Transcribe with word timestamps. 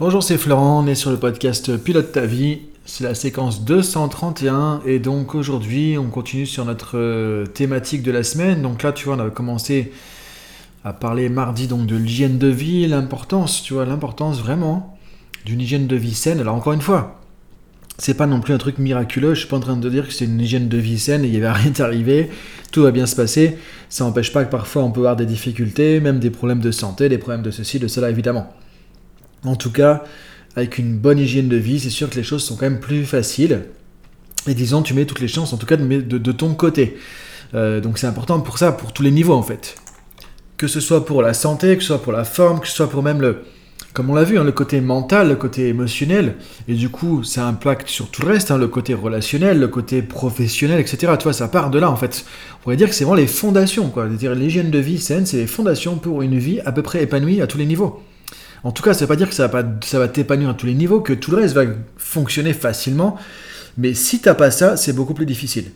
Bonjour, 0.00 0.22
c'est 0.22 0.38
Florent, 0.38 0.82
on 0.82 0.86
est 0.86 0.94
sur 0.94 1.10
le 1.10 1.18
podcast 1.18 1.76
Pilote 1.76 2.12
ta 2.12 2.24
vie. 2.24 2.60
C'est 2.86 3.04
la 3.04 3.14
séquence 3.14 3.66
231 3.66 4.80
et 4.86 4.98
donc 4.98 5.34
aujourd'hui 5.34 5.98
on 5.98 6.08
continue 6.08 6.46
sur 6.46 6.64
notre 6.64 6.96
euh, 6.96 7.44
thématique 7.44 8.02
de 8.02 8.10
la 8.10 8.22
semaine. 8.22 8.62
Donc 8.62 8.82
là 8.82 8.92
tu 8.92 9.04
vois 9.04 9.16
on 9.16 9.20
a 9.20 9.28
commencé 9.28 9.92
à 10.84 10.94
parler 10.94 11.28
mardi 11.28 11.66
donc 11.66 11.84
de 11.84 11.96
l'hygiène 11.96 12.38
de 12.38 12.46
vie, 12.46 12.86
l'importance, 12.86 13.62
tu 13.62 13.74
vois, 13.74 13.84
l'importance 13.84 14.40
vraiment 14.40 14.96
d'une 15.44 15.60
hygiène 15.60 15.86
de 15.86 15.96
vie 15.96 16.14
saine. 16.14 16.40
Alors 16.40 16.54
encore 16.54 16.72
une 16.72 16.80
fois, 16.80 17.20
c'est 17.98 18.14
pas 18.14 18.26
non 18.26 18.40
plus 18.40 18.54
un 18.54 18.58
truc 18.58 18.78
miraculeux, 18.78 19.34
je 19.34 19.40
suis 19.40 19.48
pas 19.50 19.58
en 19.58 19.60
train 19.60 19.76
de 19.76 19.90
dire 19.90 20.08
que 20.08 20.14
c'est 20.14 20.24
une 20.24 20.40
hygiène 20.40 20.70
de 20.70 20.78
vie 20.78 20.98
saine 20.98 21.26
et 21.26 21.28
il 21.28 21.36
avait 21.44 21.50
rien 21.60 21.72
d'arriver, 21.72 22.30
tout 22.72 22.84
va 22.84 22.90
bien 22.90 23.04
se 23.04 23.16
passer. 23.16 23.58
Ça 23.90 24.04
n'empêche 24.04 24.32
pas 24.32 24.46
que 24.46 24.50
parfois 24.50 24.82
on 24.82 24.92
peut 24.92 25.00
avoir 25.00 25.16
des 25.16 25.26
difficultés, 25.26 26.00
même 26.00 26.20
des 26.20 26.30
problèmes 26.30 26.60
de 26.60 26.70
santé, 26.70 27.10
des 27.10 27.18
problèmes 27.18 27.42
de 27.42 27.50
ceci, 27.50 27.78
de 27.78 27.86
cela 27.86 28.08
évidemment. 28.08 28.50
En 29.44 29.56
tout 29.56 29.70
cas, 29.70 30.04
avec 30.56 30.78
une 30.78 30.96
bonne 30.96 31.18
hygiène 31.18 31.48
de 31.48 31.56
vie, 31.56 31.80
c'est 31.80 31.90
sûr 31.90 32.10
que 32.10 32.16
les 32.16 32.22
choses 32.22 32.44
sont 32.44 32.56
quand 32.56 32.66
même 32.66 32.80
plus 32.80 33.04
faciles. 33.04 33.64
Et 34.46 34.54
disons, 34.54 34.82
tu 34.82 34.94
mets 34.94 35.04
toutes 35.04 35.20
les 35.20 35.28
chances, 35.28 35.52
en 35.52 35.56
tout 35.56 35.66
cas, 35.66 35.76
de, 35.76 36.32
ton 36.32 36.54
côté. 36.54 36.96
Euh, 37.54 37.80
donc 37.80 37.98
c'est 37.98 38.06
important 38.06 38.40
pour 38.40 38.58
ça, 38.58 38.72
pour 38.72 38.92
tous 38.92 39.02
les 39.02 39.10
niveaux 39.10 39.34
en 39.34 39.42
fait. 39.42 39.74
Que 40.56 40.68
ce 40.68 40.80
soit 40.80 41.04
pour 41.04 41.22
la 41.22 41.34
santé, 41.34 41.76
que 41.76 41.82
ce 41.82 41.88
soit 41.88 42.02
pour 42.02 42.12
la 42.12 42.24
forme, 42.24 42.60
que 42.60 42.68
ce 42.68 42.74
soit 42.74 42.88
pour 42.88 43.02
même 43.02 43.20
le, 43.20 43.42
comme 43.92 44.08
on 44.08 44.14
l'a 44.14 44.24
vu, 44.24 44.38
hein, 44.38 44.44
le 44.44 44.52
côté 44.52 44.80
mental, 44.80 45.28
le 45.28 45.36
côté 45.36 45.68
émotionnel, 45.68 46.36
et 46.68 46.74
du 46.74 46.90
coup, 46.90 47.24
ça 47.24 47.46
impacte 47.46 47.88
sur 47.88 48.10
tout 48.10 48.22
le 48.22 48.28
reste, 48.28 48.50
hein, 48.50 48.58
le 48.58 48.68
côté 48.68 48.94
relationnel, 48.94 49.58
le 49.58 49.68
côté 49.68 50.00
professionnel, 50.00 50.78
etc. 50.78 51.14
Tu 51.18 51.24
vois, 51.24 51.32
ça 51.32 51.48
part 51.48 51.70
de 51.70 51.78
là, 51.78 51.90
en 51.90 51.96
fait. 51.96 52.24
On 52.54 52.62
pourrait 52.62 52.76
dire 52.76 52.88
que 52.88 52.94
c'est 52.94 53.04
vraiment 53.04 53.16
les 53.16 53.26
fondations, 53.26 53.88
quoi. 53.88 54.06
dire 54.06 54.34
l'hygiène 54.34 54.70
de 54.70 54.78
vie 54.78 54.98
saine, 54.98 55.26
c'est 55.26 55.38
les 55.38 55.46
fondations 55.46 55.96
pour 55.96 56.22
une 56.22 56.38
vie 56.38 56.60
à 56.60 56.72
peu 56.72 56.82
près 56.82 57.02
épanouie 57.02 57.40
à 57.40 57.46
tous 57.46 57.58
les 57.58 57.66
niveaux. 57.66 58.00
En 58.64 58.72
tout 58.72 58.82
cas, 58.82 58.92
ça 58.92 59.00
ne 59.00 59.00
veut 59.02 59.08
pas 59.08 59.16
dire 59.16 59.28
que 59.28 59.34
ça 59.34 59.46
va, 59.46 59.62
ça 59.82 59.98
va 59.98 60.08
t'épanouir 60.08 60.50
à 60.50 60.54
tous 60.54 60.66
les 60.66 60.74
niveaux, 60.74 61.00
que 61.00 61.12
tout 61.12 61.30
le 61.30 61.38
reste 61.38 61.54
va 61.54 61.64
fonctionner 61.96 62.52
facilement. 62.52 63.16
Mais 63.78 63.94
si 63.94 64.20
tu 64.20 64.28
n'as 64.28 64.34
pas 64.34 64.50
ça, 64.50 64.76
c'est 64.76 64.92
beaucoup 64.92 65.14
plus 65.14 65.26
difficile. 65.26 65.66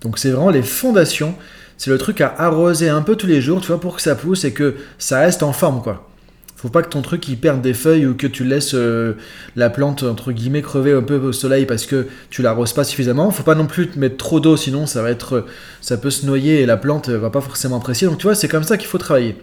Donc 0.00 0.18
c'est 0.18 0.30
vraiment 0.30 0.50
les 0.50 0.62
fondations. 0.62 1.34
C'est 1.76 1.90
le 1.90 1.98
truc 1.98 2.20
à 2.20 2.34
arroser 2.38 2.88
un 2.88 3.02
peu 3.02 3.16
tous 3.16 3.26
les 3.26 3.40
jours, 3.40 3.60
tu 3.60 3.68
vois, 3.68 3.80
pour 3.80 3.96
que 3.96 4.02
ça 4.02 4.14
pousse 4.14 4.44
et 4.44 4.52
que 4.52 4.76
ça 4.98 5.20
reste 5.20 5.42
en 5.42 5.52
forme, 5.52 5.82
quoi. 5.82 6.08
Faut 6.56 6.70
pas 6.70 6.82
que 6.82 6.88
ton 6.88 7.02
truc 7.02 7.28
il 7.28 7.36
perde 7.36 7.60
des 7.60 7.74
feuilles 7.74 8.06
ou 8.06 8.14
que 8.14 8.26
tu 8.26 8.42
laisses 8.42 8.74
euh, 8.74 9.12
la 9.56 9.68
plante 9.68 10.02
entre 10.04 10.32
guillemets 10.32 10.62
crever 10.62 10.92
un 10.92 11.02
peu 11.02 11.16
au 11.16 11.32
soleil 11.32 11.66
parce 11.66 11.84
que 11.84 12.06
tu 12.30 12.40
l'arroses 12.40 12.72
pas 12.72 12.82
suffisamment. 12.82 13.30
Faut 13.30 13.42
pas 13.42 13.54
non 13.54 13.66
plus 13.66 13.88
te 13.88 13.98
mettre 13.98 14.16
trop 14.16 14.40
d'eau 14.40 14.56
sinon 14.56 14.86
ça 14.86 15.02
va 15.02 15.10
être 15.10 15.44
ça 15.82 15.98
peut 15.98 16.08
se 16.08 16.24
noyer 16.24 16.62
et 16.62 16.66
la 16.66 16.78
plante 16.78 17.10
va 17.10 17.28
pas 17.28 17.42
forcément 17.42 17.76
apprécier. 17.76 18.08
Donc 18.08 18.16
tu 18.16 18.22
vois, 18.22 18.34
c'est 18.34 18.48
comme 18.48 18.64
ça 18.64 18.78
qu'il 18.78 18.88
faut 18.88 18.96
travailler. 18.96 19.36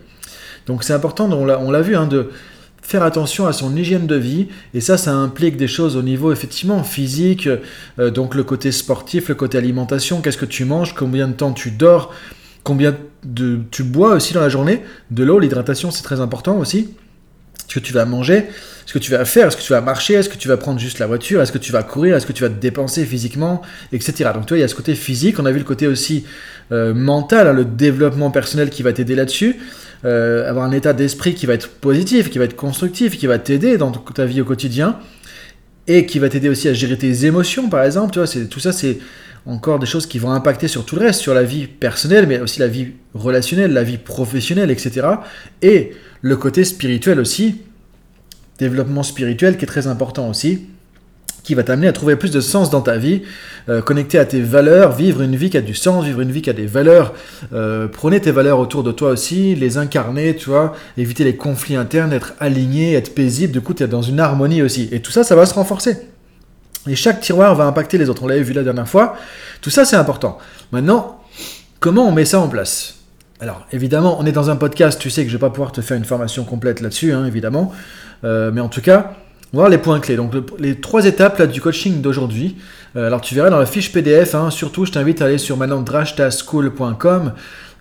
Donc 0.66 0.84
c'est 0.84 0.94
important, 0.94 1.30
on 1.32 1.72
l'a 1.72 1.82
vu, 1.82 1.96
hein, 1.96 2.08
de 2.08 2.30
faire 2.82 3.04
attention 3.04 3.48
à 3.48 3.54
son 3.54 3.76
hygiène 3.76 4.06
de 4.06 4.16
vie. 4.16 4.48
Et 4.74 4.82
ça, 4.82 4.98
ça 4.98 5.14
implique 5.14 5.58
des 5.58 5.68
choses 5.68 5.96
au 5.96 6.02
niveau 6.02 6.32
effectivement 6.32 6.84
physique, 6.84 7.48
euh, 7.98 8.12
donc 8.12 8.36
le 8.36 8.44
côté 8.44 8.72
sportif, 8.72 9.30
le 9.30 9.36
côté 9.36 9.58
alimentation, 9.58 10.22
qu'est-ce 10.22 10.38
que 10.38 10.46
tu 10.46 10.66
manges, 10.66 10.94
combien 10.94 11.28
de 11.28 11.34
temps 11.34 11.54
tu 11.54 11.72
dors, 11.72 12.14
combien 12.64 12.96
de, 13.24 13.60
tu 13.72 13.84
bois 13.84 14.16
aussi 14.16 14.34
dans 14.34 14.42
la 14.42 14.50
journée? 14.50 14.82
De 15.12 15.24
l'eau, 15.24 15.40
l'hydratation, 15.40 15.92
c'est 15.92 16.04
très 16.04 16.20
important 16.20 16.58
aussi. 16.58 16.94
Que 17.74 17.80
tu 17.80 17.94
vas 17.94 18.06
manger, 18.06 18.46
ce 18.86 18.94
que 18.94 19.00
tu 19.00 19.12
vas 19.12 19.26
faire, 19.26 19.48
est-ce 19.48 19.58
que 19.58 19.62
tu 19.62 19.74
vas 19.74 19.82
marcher, 19.82 20.14
est-ce 20.14 20.30
que 20.30 20.38
tu 20.38 20.48
vas 20.48 20.58
prendre 20.58 20.80
juste 20.80 21.00
la 21.00 21.08
voiture, 21.08 21.42
est-ce 21.42 21.52
que 21.52 21.58
tu 21.58 21.72
vas 21.72 21.82
courir, 21.82 22.16
est-ce 22.16 22.28
que 22.28 22.34
tu 22.34 22.44
vas 22.44 22.50
te 22.50 22.60
dépenser 22.60 23.04
physiquement, 23.04 23.64
etc. 23.92 24.30
Donc 24.34 24.46
tu 24.46 24.50
vois, 24.50 24.60
il 24.60 24.62
y 24.62 24.64
a 24.64 24.68
ce 24.68 24.76
côté 24.76 24.94
physique, 24.94 25.40
on 25.40 25.46
a 25.46 25.52
vu 25.52 25.58
le 25.58 25.64
côté 25.64 25.88
aussi 25.88 26.26
euh, 26.72 26.94
mental, 26.94 27.48
hein, 27.48 27.54
le 27.54 27.66
développement 27.66 28.30
personnel 28.30 28.70
qui 28.70 28.84
va 28.84 28.94
t'aider 28.94 29.16
là-dessus. 29.16 29.58
Euh, 30.06 30.50
avoir 30.50 30.66
un 30.66 30.72
état 30.72 30.94
d'esprit 30.94 31.34
qui 31.34 31.46
va 31.46 31.54
être 31.54 31.70
positif, 31.70 32.30
qui 32.30 32.38
va 32.38 32.44
être 32.46 32.56
constructif, 32.56 33.18
qui 33.18 33.26
va 33.26 33.40
t'aider 33.40 33.78
dans 33.78 33.92
ta 33.92 34.26
vie 34.26 34.42
au 34.42 34.46
quotidien 34.46 35.00
et 35.88 36.06
qui 36.06 36.20
va 36.20 36.30
t'aider 36.30 36.50
aussi 36.50 36.68
à 36.68 36.74
gérer 36.74 36.98
tes 36.98 37.26
émotions, 37.26 37.70
par 37.70 37.84
exemple. 37.84 38.12
Tu 38.12 38.20
vois, 38.20 38.28
tout 38.50 38.60
ça, 38.60 38.72
c'est 38.72 39.00
encore 39.46 39.80
des 39.80 39.86
choses 39.86 40.06
qui 40.06 40.20
vont 40.20 40.32
impacter 40.32 40.68
sur 40.68 40.86
tout 40.86 40.96
le 40.96 41.02
reste, 41.06 41.20
sur 41.20 41.34
la 41.34 41.44
vie 41.44 41.68
personnelle, 41.68 42.28
mais 42.28 42.40
aussi 42.40 42.60
la 42.60 42.68
vie 42.68 42.92
relationnelle, 43.14 43.74
la 43.74 43.84
vie 43.84 43.98
professionnelle, 43.98 44.72
etc. 44.72 45.08
Et 45.62 45.92
le 46.22 46.38
côté 46.38 46.64
spirituel 46.64 47.20
aussi, 47.20 47.62
développement 48.60 49.04
spirituel 49.04 49.58
qui 49.58 49.66
est 49.66 49.68
très 49.68 49.88
important 49.88 50.30
aussi 50.30 50.68
qui 51.44 51.56
va 51.56 51.64
t'amener 51.64 51.88
à 51.88 51.94
trouver 51.94 52.16
plus 52.16 52.32
de 52.32 52.40
sens 52.42 52.70
dans 52.70 52.82
ta 52.82 52.98
vie, 52.98 53.22
euh, 53.70 53.82
connecter 53.82 54.18
à 54.18 54.26
tes 54.26 54.42
valeurs, 54.42 54.94
vivre 54.94 55.22
une 55.22 55.36
vie 55.36 55.50
qui 55.50 55.58
a 55.58 55.62
du 55.62 55.76
sens, 55.76 56.06
vivre 56.06 56.22
une 56.22 56.32
vie 56.32 56.42
qui 56.42 56.50
a 56.50 56.54
des 56.54 56.66
valeurs. 56.66 57.14
Euh, 57.54 57.88
prenez 57.88 58.22
tes 58.22 58.32
valeurs 58.32 58.60
autour 58.60 58.84
de 58.84 58.92
toi 58.92 59.10
aussi, 59.10 59.54
les 59.56 59.78
incarner, 59.78 60.36
tu 60.36 60.50
vois, 60.50 60.74
éviter 60.98 61.24
les 61.24 61.36
conflits 61.36 61.76
internes, 61.76 62.14
être 62.14 62.34
aligné, 62.40 62.94
être 62.94 63.14
paisible. 63.14 63.52
Du 63.52 63.62
coup, 63.62 63.74
tu 63.74 63.84
es 63.84 63.88
dans 63.88 64.02
une 64.02 64.20
harmonie 64.20 64.62
aussi. 64.62 64.88
Et 64.92 65.02
tout 65.02 65.12
ça, 65.12 65.24
ça 65.24 65.36
va 65.36 65.46
se 65.46 65.54
renforcer. 65.54 65.98
Et 66.88 66.96
chaque 66.96 67.22
tiroir 67.22 67.56
va 67.56 67.66
impacter 67.66 67.98
les 67.98 68.10
autres. 68.10 68.24
On 68.24 68.28
l'avait 68.28 68.44
vu 68.44 68.54
la 68.54 68.64
dernière 68.64 68.88
fois. 68.88 69.16
Tout 69.62 69.70
ça, 69.70 69.86
c'est 69.86 69.96
important. 69.96 70.38
Maintenant, 70.72 71.22
comment 71.80 72.08
on 72.08 72.12
met 72.12 72.26
ça 72.26 72.40
en 72.40 72.50
place? 72.50 72.96
Alors, 73.40 73.66
évidemment, 73.72 74.18
on 74.20 74.26
est 74.26 74.32
dans 74.32 74.50
un 74.50 74.56
podcast, 74.56 75.00
tu 75.00 75.10
sais 75.10 75.24
que 75.24 75.30
je 75.30 75.36
ne 75.36 75.38
vais 75.38 75.48
pas 75.48 75.50
pouvoir 75.50 75.72
te 75.72 75.82
faire 75.82 75.98
une 75.98 76.06
formation 76.06 76.44
complète 76.44 76.82
là-dessus, 76.82 77.14
hein, 77.14 77.26
évidemment. 77.26 77.72
Euh, 78.24 78.52
mais 78.54 78.62
en 78.62 78.70
tout 78.70 78.82
cas, 78.82 79.16
on 79.54 79.58
va 79.58 79.64
voir 79.64 79.70
les 79.70 79.78
points 79.78 80.00
clés. 80.00 80.16
Donc 80.16 80.34
les 80.60 80.80
trois 80.80 81.06
étapes 81.06 81.38
là, 81.38 81.46
du 81.46 81.62
coaching 81.62 82.02
d'aujourd'hui. 82.02 82.58
Euh, 82.96 83.08
alors 83.08 83.22
tu 83.22 83.36
verras 83.36 83.50
dans 83.50 83.60
la 83.60 83.66
fiche 83.66 83.92
PDF, 83.92 84.34
hein, 84.34 84.50
surtout 84.50 84.86
je 84.86 84.92
t'invite 84.92 85.22
à 85.22 85.26
aller 85.26 85.38
sur 85.38 85.58
maintenant 85.58 85.84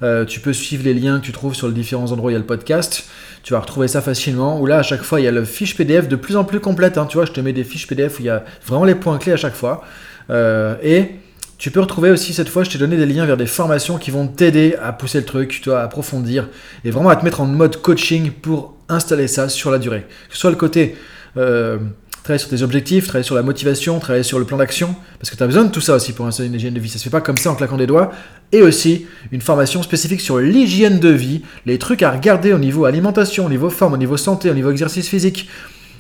euh, 0.03 0.25
tu 0.25 0.41
peux 0.41 0.53
suivre 0.53 0.85
les 0.85 0.95
liens 0.95 1.21
que 1.21 1.25
tu 1.25 1.33
trouves 1.33 1.55
sur 1.55 1.69
les 1.69 1.75
différents 1.75 2.11
endroits 2.11 2.29
où 2.29 2.31
il 2.31 2.35
y 2.35 2.37
a 2.37 2.41
le 2.41 2.47
podcast. 2.47 3.05
Tu 3.43 3.53
vas 3.53 3.61
retrouver 3.61 3.89
ça 3.89 4.01
facilement. 4.01 4.61
Ou 4.61 4.67
là, 4.67 4.79
à 4.79 4.83
chaque 4.83 5.03
fois, 5.03 5.21
il 5.21 5.25
y 5.25 5.29
a 5.29 5.33
la 5.33 5.45
fiche 5.45 5.77
PDF 5.77 6.09
de 6.09 6.17
plus 6.17 6.37
en 6.37 6.45
plus 6.45 6.61
complète. 6.61 6.99
Hein. 6.99 7.07
Tu 7.09 7.17
vois, 7.17 7.27
je 7.27 7.33
te 7.33 7.41
mets 7.41 7.53
des 7.53 7.65
fiches 7.65 7.87
PDF 7.87 8.19
où 8.19 8.23
il 8.23 8.27
y 8.27 8.31
a 8.31 8.45
vraiment 8.67 8.85
les 8.85 8.95
points 8.95 9.19
clés 9.19 9.33
à 9.33 9.37
chaque 9.37 9.55
fois. 9.55 9.85
Euh, 10.31 10.75
et 10.83 11.11
tu 11.59 11.71
peux 11.71 11.81
retrouver 11.81 12.11
aussi 12.11 12.33
cette 12.33 12.49
fois, 12.49 12.65
je 12.65 12.71
t'ai 12.71 12.79
donné 12.79 12.97
des 12.97 13.07
liens 13.07 13.25
vers 13.25 13.37
des 13.37 13.47
formations 13.47 13.97
qui 13.97 14.11
vont 14.11 14.27
t'aider 14.27 14.75
à 14.83 14.93
pousser 14.93 15.19
le 15.19 15.25
truc, 15.25 15.61
tu 15.63 15.71
à 15.71 15.83
approfondir 15.83 16.49
et 16.85 16.91
vraiment 16.91 17.11
à 17.11 17.17
te 17.17 17.25
mettre 17.25 17.41
en 17.41 17.47
mode 17.47 17.81
coaching 17.81 18.33
pour 18.33 18.75
installer 18.89 19.29
ça 19.29 19.49
sur 19.49 19.71
la 19.71 19.79
durée. 19.79 20.05
Que 20.29 20.35
ce 20.35 20.41
soit 20.41 20.51
le 20.51 20.57
côté 20.57 20.97
euh, 21.37 21.79
travailler 22.23 22.39
sur 22.39 22.51
tes 22.51 22.63
objectifs, 22.63 23.07
travailler 23.07 23.25
sur 23.25 23.35
la 23.35 23.43
motivation, 23.43 23.99
travailler 23.99 24.23
sur 24.23 24.39
le 24.39 24.45
plan 24.45 24.57
d'action, 24.57 24.95
parce 25.19 25.31
que 25.31 25.37
tu 25.37 25.43
as 25.43 25.47
besoin 25.47 25.65
de 25.65 25.71
tout 25.71 25.81
ça 25.81 25.95
aussi 25.97 26.13
pour 26.13 26.27
installer 26.27 26.49
une 26.49 26.55
hygiène 26.55 26.75
de 26.75 26.81
vie. 26.81 26.89
Ça 26.89 26.99
se 26.99 27.05
fait 27.05 27.11
pas 27.11 27.21
comme 27.21 27.37
ça 27.37 27.51
en 27.51 27.55
claquant 27.55 27.77
des 27.77 27.87
doigts. 27.87 28.13
Et 28.53 28.63
aussi 28.63 29.07
une 29.33 29.41
formation 29.41 29.83
spécifique 29.83 30.21
sur 30.21 30.39
l'hygiène 30.39 31.01
de 31.01 31.09
vie, 31.09 31.43
les 31.67 31.79
trucs 31.79 32.03
à 32.03 32.11
regarder 32.11 32.53
au 32.53 32.59
niveau 32.59 32.85
alimentation, 32.85 33.47
au 33.47 33.49
niveau 33.49 33.71
forme, 33.71 33.95
au 33.95 33.97
niveau 33.97 34.17
santé, 34.17 34.51
au 34.51 34.55
niveau 34.55 34.71
exercice 34.71 35.09
physique, 35.09 35.49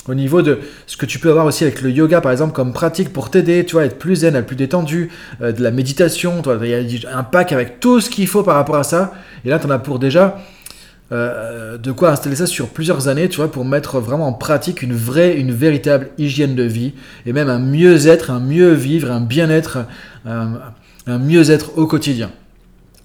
au 0.08 0.14
niveau 0.14 0.42
de 0.42 0.58
ce 0.86 0.96
que 0.96 1.06
tu 1.06 1.18
peux 1.18 1.30
avoir 1.30 1.46
aussi 1.46 1.64
avec 1.64 1.80
le 1.80 1.90
yoga 1.90 2.20
par 2.20 2.32
exemple 2.32 2.52
comme 2.52 2.72
pratique 2.72 3.12
pour 3.12 3.30
t'aider, 3.30 3.64
tu 3.64 3.74
vois, 3.74 3.84
être 3.84 3.98
plus 3.98 4.16
zen, 4.16 4.34
être 4.34 4.46
plus 4.46 4.56
détendu, 4.56 5.10
euh, 5.40 5.52
de 5.52 5.62
la 5.62 5.70
méditation, 5.70 6.42
il 6.62 6.68
y 6.68 7.06
a 7.06 7.16
un 7.16 7.22
pack 7.22 7.52
avec 7.52 7.80
tout 7.80 8.00
ce 8.00 8.10
qu'il 8.10 8.26
faut 8.26 8.42
par 8.42 8.56
rapport 8.56 8.76
à 8.76 8.84
ça. 8.84 9.12
Et 9.44 9.48
là, 9.48 9.58
tu 9.58 9.66
en 9.66 9.70
as 9.70 9.78
pour 9.78 9.98
déjà 9.98 10.38
euh, 11.12 11.78
de 11.78 11.92
quoi 11.92 12.10
installer 12.10 12.36
ça 12.36 12.46
sur 12.46 12.68
plusieurs 12.68 13.08
années, 13.08 13.28
tu 13.28 13.36
vois, 13.36 13.50
pour 13.50 13.64
mettre 13.64 14.00
vraiment 14.00 14.26
en 14.26 14.32
pratique 14.32 14.82
une 14.82 14.94
vraie, 14.94 15.36
une 15.36 15.52
véritable 15.52 16.08
hygiène 16.18 16.54
de 16.54 16.62
vie, 16.62 16.94
et 17.26 17.32
même 17.32 17.48
un 17.48 17.58
mieux-être, 17.58 18.30
un 18.30 18.40
mieux 18.40 18.72
vivre, 18.72 19.10
un 19.10 19.20
bien-être, 19.20 19.78
un, 20.24 20.58
mieux-être 21.06 21.78
au 21.78 21.86
quotidien. 21.86 22.30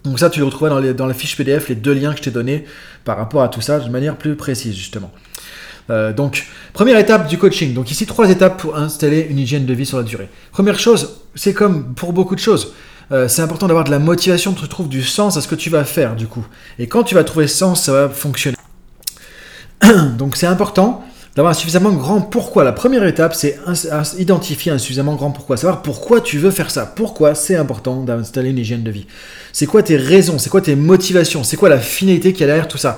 Donc 0.06 0.20
ça, 0.20 0.30
tu 0.30 0.40
le 0.40 0.46
retrouveras 0.46 0.82
dans, 0.82 0.94
dans 0.94 1.08
la 1.08 1.14
fiche 1.14 1.36
PDF, 1.36 1.70
les 1.70 1.76
deux 1.76 1.94
liens 1.94 2.12
que 2.12 2.20
je 2.20 2.24
t'ai 2.24 2.32
donnés 2.32 2.66
par 3.04 3.18
rapport 3.18 3.44
à 3.44 3.50
tout 3.50 3.62
ça, 3.62 3.80
de 3.80 3.90
manière 3.90 4.16
plus 4.16 4.36
précise, 4.36 4.76
justement. 4.76 5.12
Euh, 5.90 6.14
donc, 6.14 6.46
première 6.74 6.98
étape 6.98 7.28
du 7.28 7.38
coaching. 7.38 7.74
Donc 7.74 7.92
ici, 7.92 8.06
trois 8.06 8.30
étapes 8.30 8.60
pour 8.60 8.78
installer 8.78 9.28
une 9.30 9.40
hygiène 9.40 9.66
de 9.66 9.74
vie 9.74 9.86
sur 9.86 9.98
la 9.98 10.04
durée. 10.04 10.30
Première 10.52 10.80
chose, 10.80 11.22
c'est 11.36 11.54
comme 11.54 11.94
pour 11.94 12.14
beaucoup 12.14 12.36
de 12.36 12.40
choses. 12.40 12.74
Euh, 13.12 13.28
c'est 13.28 13.42
important 13.42 13.68
d'avoir 13.68 13.86
de 13.86 13.92
la 13.92 14.00
motivation, 14.00 14.54
tu 14.54 14.68
trouves 14.68 14.90
du 14.90 15.04
sens 15.04 15.38
à 15.38 15.42
ce 15.42 15.48
que 15.48 15.56
tu 15.56 15.70
vas 15.70 15.84
faire 15.86 16.16
du 16.16 16.28
coup. 16.28 16.46
Et 16.78 16.88
quand 16.88 17.04
tu 17.04 17.16
vas 17.16 17.24
trouver 17.24 17.48
sens, 17.48 17.84
ça 17.84 17.92
va 17.94 18.10
fonctionner. 18.10 18.58
Donc 20.18 20.36
c'est 20.36 20.48
important 20.48 21.04
d'avoir 21.36 21.52
un 21.52 21.54
suffisamment 21.54 21.92
grand 21.92 22.20
pourquoi. 22.20 22.64
La 22.64 22.72
première 22.72 23.06
étape, 23.06 23.36
c'est 23.36 23.60
identifier 24.18 24.72
un 24.72 24.80
suffisamment 24.80 25.16
grand 25.16 25.32
pourquoi. 25.32 25.56
Savoir 25.56 25.84
pourquoi 25.84 26.20
tu 26.20 26.40
veux 26.40 26.50
faire 26.50 26.72
ça. 26.72 26.86
Pourquoi 26.88 27.36
c'est 27.36 27.56
important 27.56 28.02
d'installer 28.04 28.50
une 28.50 28.58
hygiène 28.58 28.84
de 28.84 28.90
vie. 28.90 29.06
C'est 29.54 29.68
quoi 29.68 29.84
tes 29.84 29.98
raisons? 29.98 30.40
C'est 30.40 30.50
quoi 30.50 30.62
tes 30.62 30.76
motivations? 30.76 31.44
C'est 31.44 31.56
quoi 31.56 31.70
la 31.70 31.80
finalité 31.80 32.34
qui 32.34 32.44
a 32.44 32.48
derrière 32.48 32.68
tout 32.68 32.80
ça? 32.80 32.98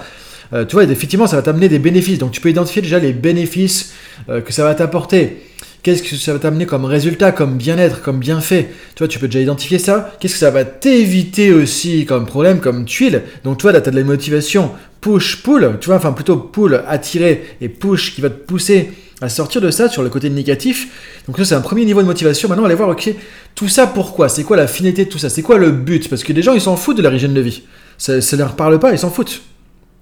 Euh, 0.54 0.64
Tu 0.66 0.74
vois, 0.74 0.86
effectivement, 0.86 1.28
ça 1.28 1.36
va 1.36 1.42
t'amener 1.42 1.68
des 1.68 1.80
bénéfices. 1.80 2.18
Donc 2.18 2.32
tu 2.32 2.40
peux 2.40 2.50
identifier 2.50 2.82
déjà 2.82 2.98
les 2.98 3.12
bénéfices 3.12 3.92
euh, 4.30 4.40
que 4.40 4.54
ça 4.54 4.64
va 4.64 4.74
t'apporter. 4.74 5.44
Qu'est-ce 5.82 6.04
que 6.04 6.16
ça 6.16 6.34
va 6.34 6.40
t'amener 6.40 6.66
comme 6.66 6.86
résultat, 6.86 7.32
comme 7.32 7.58
bien-être, 7.58 8.02
comme 8.02 8.20
bienfait 8.20 8.70
Tu 8.96 9.00
vois, 9.00 9.08
tu 9.08 9.18
peux 9.18 9.28
déjà 9.28 9.40
identifier 9.40 9.80
ça. 9.80 10.14
Qu'est-ce 10.20 10.34
que 10.34 10.40
ça 10.40 10.52
va 10.52 10.66
t'éviter 10.66 11.54
aussi 11.54 12.06
comme 12.06 12.26
problème, 12.26 12.60
comme 12.60 12.86
tuile 12.86 13.24
Donc, 13.44 13.58
tu 13.58 13.64
vois, 13.64 13.72
là, 13.72 13.80
tu 13.80 13.90
as 13.90 13.92
de 13.92 13.98
la 13.98 14.04
motivation 14.04 14.72
push-pull, 15.02 15.78
tu 15.80 15.88
vois, 15.88 15.96
enfin 15.96 16.12
plutôt 16.12 16.38
pull, 16.38 16.84
attirer, 16.88 17.44
et 17.62 17.70
push 17.70 18.14
qui 18.14 18.22
va 18.22 18.30
te 18.30 18.46
pousser 18.46 18.92
à 19.22 19.30
sortir 19.30 19.62
de 19.62 19.72
ça 19.72 19.90
sur 19.90 20.04
le 20.04 20.10
côté 20.10 20.30
négatif. 20.30 21.22
Donc 21.28 21.38
ça 21.38 21.46
c'est 21.46 21.56
un 21.56 21.62
premier 21.62 21.86
niveau 21.86 22.02
de 22.02 22.08
motivation. 22.08 22.48
Maintenant 22.50 22.66
aller 22.66 22.76
voir, 22.76 22.90
ok, 22.90 23.14
tout 23.56 23.68
ça 23.68 23.88
pourquoi? 23.88 24.30
C'est 24.30 24.44
quoi 24.44 24.58
la 24.58 24.68
finalité 24.68 25.06
de 25.06 25.10
tout 25.10 25.18
ça? 25.18 25.30
C'est 25.30 25.42
quoi 25.42 25.58
le 25.58 25.72
but? 25.72 26.10
Parce 26.10 26.24
que 26.24 26.34
les 26.34 26.42
gens 26.42 26.54
ils 26.54 26.62
s'en 26.62 26.76
foutent 26.76 26.98
de 26.98 27.02
leur 27.02 27.14
hygiène 27.14 27.34
de 27.34 27.42
vie. 27.42 27.64
Ça, 27.98 28.16
ne 28.16 28.38
leur 28.38 28.56
parle 28.56 28.80
pas, 28.80 28.92
ils 28.92 29.00
s'en 29.00 29.12
foutent. 29.12 29.42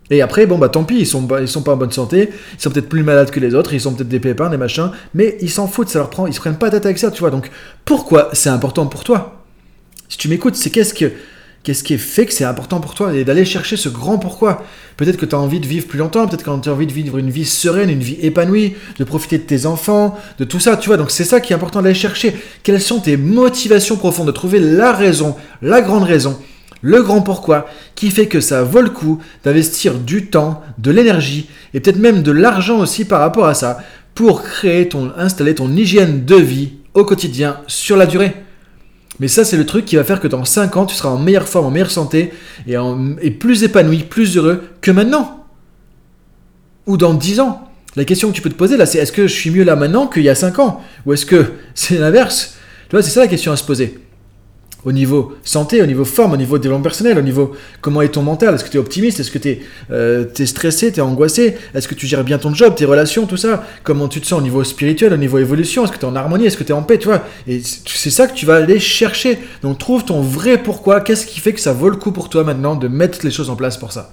Et 0.09 0.21
après, 0.21 0.45
bon, 0.45 0.57
bah 0.57 0.69
tant 0.69 0.83
pis, 0.83 0.99
ils 0.99 1.07
sont, 1.07 1.27
ils 1.39 1.47
sont 1.47 1.63
pas 1.63 1.73
en 1.73 1.77
bonne 1.77 1.91
santé, 1.91 2.29
ils 2.53 2.61
sont 2.61 2.69
peut-être 2.69 2.89
plus 2.89 3.03
malades 3.03 3.29
que 3.29 3.39
les 3.39 3.55
autres, 3.55 3.73
ils 3.73 3.81
sont 3.81 3.93
peut-être 3.93 4.07
des 4.07 4.19
pépins, 4.19 4.49
des 4.49 4.57
machins, 4.57 4.91
mais 5.13 5.37
ils 5.41 5.49
s'en 5.49 5.67
foutent, 5.67 5.89
ça 5.89 5.99
leur 5.99 6.09
prend, 6.09 6.27
ils 6.27 6.33
se 6.33 6.39
prennent 6.39 6.57
pas 6.57 6.69
tête 6.69 6.85
avec 6.85 6.97
ça, 6.97 7.11
tu 7.11 7.19
vois. 7.19 7.29
Donc, 7.29 7.49
pourquoi 7.83 8.29
c'est 8.33 8.49
important 8.49 8.85
pour 8.85 9.03
toi? 9.03 9.43
Si 10.09 10.17
tu 10.17 10.29
m'écoutes, 10.29 10.55
c'est 10.55 10.69
qu'est-ce 10.69 10.93
que. 10.93 11.11
Qu'est-ce 11.63 11.83
qui 11.83 11.97
fait 11.97 12.25
que 12.25 12.31
c'est 12.31 12.45
important 12.45 12.79
pour 12.79 12.93
toi 12.93 13.13
et 13.13 13.25
d'aller 13.25 13.43
chercher 13.43 13.75
ce 13.75 13.89
grand 13.89 14.19
pourquoi? 14.19 14.63
Peut-être 14.95 15.17
que 15.17 15.25
tu 15.25 15.35
as 15.35 15.39
envie 15.39 15.59
de 15.59 15.67
vivre 15.67 15.85
plus 15.85 15.99
longtemps, 15.99 16.25
peut-être 16.25 16.45
que 16.45 16.61
tu 16.61 16.69
as 16.69 16.71
envie 16.71 16.87
de 16.87 16.93
vivre 16.93 17.17
une 17.17 17.29
vie 17.29 17.43
sereine, 17.43 17.89
une 17.89 17.99
vie 17.99 18.17
épanouie, 18.21 18.75
de 18.97 19.03
profiter 19.03 19.37
de 19.37 19.43
tes 19.43 19.65
enfants, 19.65 20.17
de 20.39 20.45
tout 20.45 20.61
ça, 20.61 20.77
tu 20.77 20.87
vois. 20.87 20.95
Donc 20.95 21.11
c'est 21.11 21.25
ça 21.25 21.41
qui 21.41 21.51
est 21.51 21.55
important 21.57 21.81
d'aller 21.81 21.93
chercher. 21.93 22.37
Quelles 22.63 22.79
sont 22.79 23.01
tes 23.01 23.17
motivations 23.17 23.97
profondes, 23.97 24.27
de 24.27 24.31
trouver 24.31 24.61
la 24.61 24.93
raison, 24.93 25.35
la 25.61 25.81
grande 25.81 26.03
raison 26.03 26.39
le 26.81 27.01
grand 27.01 27.21
pourquoi 27.21 27.67
qui 27.95 28.11
fait 28.11 28.27
que 28.27 28.39
ça 28.39 28.63
vaut 28.63 28.81
le 28.81 28.89
coup 28.89 29.19
d'investir 29.43 29.95
du 29.95 30.27
temps, 30.27 30.61
de 30.77 30.91
l'énergie 30.91 31.49
et 31.73 31.79
peut-être 31.79 31.97
même 31.97 32.23
de 32.23 32.31
l'argent 32.31 32.79
aussi 32.79 33.05
par 33.05 33.19
rapport 33.19 33.47
à 33.47 33.53
ça 33.53 33.79
pour 34.15 34.43
créer 34.43 34.89
ton, 34.89 35.11
installer 35.17 35.55
ton 35.55 35.71
hygiène 35.75 36.25
de 36.25 36.35
vie 36.35 36.71
au 36.93 37.05
quotidien 37.05 37.57
sur 37.67 37.97
la 37.97 38.07
durée. 38.07 38.33
Mais 39.19 39.27
ça, 39.27 39.45
c'est 39.45 39.57
le 39.57 39.65
truc 39.65 39.85
qui 39.85 39.95
va 39.95 40.03
faire 40.03 40.19
que 40.19 40.27
dans 40.27 40.45
5 40.45 40.77
ans, 40.77 40.85
tu 40.85 40.95
seras 40.95 41.09
en 41.09 41.17
meilleure 41.17 41.47
forme, 41.47 41.67
en 41.67 41.71
meilleure 41.71 41.91
santé 41.91 42.33
et, 42.67 42.75
et 43.21 43.31
plus 43.31 43.63
épanoui, 43.63 43.99
plus 43.99 44.37
heureux 44.37 44.63
que 44.81 44.91
maintenant. 44.91 45.45
Ou 46.85 46.97
dans 46.97 47.13
10 47.13 47.39
ans. 47.39 47.69
La 47.95 48.05
question 48.05 48.29
que 48.29 48.35
tu 48.35 48.41
peux 48.41 48.49
te 48.49 48.55
poser 48.55 48.77
là, 48.77 48.85
c'est 48.85 48.99
est-ce 48.99 49.11
que 49.11 49.27
je 49.27 49.33
suis 49.33 49.49
mieux 49.49 49.63
là 49.63 49.75
maintenant 49.75 50.07
qu'il 50.07 50.23
y 50.23 50.29
a 50.29 50.35
5 50.35 50.59
ans? 50.59 50.81
Ou 51.05 51.13
est-ce 51.13 51.25
que 51.25 51.53
c'est 51.73 51.97
l'inverse? 51.97 52.57
Tu 52.89 52.95
vois, 52.95 53.01
c'est 53.01 53.09
ça 53.09 53.21
la 53.21 53.27
question 53.27 53.51
à 53.51 53.57
se 53.57 53.63
poser 53.63 53.99
au 54.87 54.93
niveau 54.93 55.33
santé, 55.43 55.81
au 55.81 55.85
niveau 55.85 56.05
forme, 56.05 56.31
au 56.31 56.37
niveau 56.37 56.57
développement 56.57 56.81
personnel, 56.81 57.17
au 57.17 57.21
niveau 57.21 57.51
comment 57.81 58.01
est 58.01 58.07
ton 58.07 58.21
mental, 58.21 58.55
est-ce 58.55 58.63
que 58.63 58.69
tu 58.69 58.77
es 58.77 58.79
optimiste, 58.79 59.19
est-ce 59.19 59.31
que 59.31 59.37
tu 59.37 59.49
es, 59.49 59.61
euh, 59.91 60.23
stressé, 60.45 60.93
tu 60.93 60.99
es 60.99 61.01
angoissé, 61.01 61.57
est-ce 61.75 61.89
que 61.89 61.93
tu 61.93 62.07
gères 62.07 62.23
bien 62.23 62.37
ton 62.37 62.53
job, 62.53 62.73
tes 62.73 62.85
relations, 62.85 63.25
tout 63.25 63.35
ça, 63.35 63.65
comment 63.83 64.07
tu 64.07 64.21
te 64.21 64.25
sens 64.25 64.39
au 64.39 64.41
niveau 64.41 64.63
spirituel, 64.63 65.11
au 65.11 65.17
niveau 65.17 65.39
évolution, 65.39 65.83
est-ce 65.83 65.91
que 65.91 65.97
tu 65.97 66.05
es 66.05 66.07
en 66.07 66.15
harmonie, 66.15 66.45
est-ce 66.45 66.55
que 66.55 66.63
tu 66.63 66.71
es 66.71 66.73
en 66.73 66.83
paix, 66.83 66.97
tu 66.99 67.09
vois, 67.09 67.21
et 67.49 67.61
c'est 67.63 68.09
ça 68.09 68.27
que 68.27 68.33
tu 68.33 68.45
vas 68.45 68.55
aller 68.55 68.79
chercher. 68.79 69.39
Donc 69.61 69.77
trouve 69.77 70.05
ton 70.05 70.21
vrai 70.21 70.63
pourquoi, 70.63 71.01
qu'est-ce 71.01 71.27
qui 71.27 71.41
fait 71.41 71.51
que 71.51 71.59
ça 71.59 71.73
vaut 71.73 71.89
le 71.89 71.97
coup 71.97 72.13
pour 72.13 72.29
toi 72.29 72.45
maintenant 72.45 72.77
de 72.77 72.87
mettre 72.87 73.25
les 73.25 73.31
choses 73.31 73.49
en 73.49 73.57
place 73.57 73.75
pour 73.75 73.91
ça? 73.91 74.11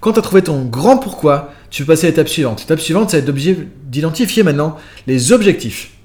Quand 0.00 0.12
tu 0.12 0.18
as 0.18 0.22
trouvé 0.22 0.42
ton 0.42 0.62
grand 0.66 0.98
pourquoi, 0.98 1.54
tu 1.70 1.84
peux 1.84 1.94
passer 1.94 2.08
à 2.08 2.10
l'étape 2.10 2.28
suivante. 2.28 2.60
L'étape 2.60 2.80
suivante, 2.80 3.12
c'est 3.12 3.24
d'identifier 3.24 4.42
maintenant 4.42 4.76
les 5.06 5.32
objectifs. 5.32 5.95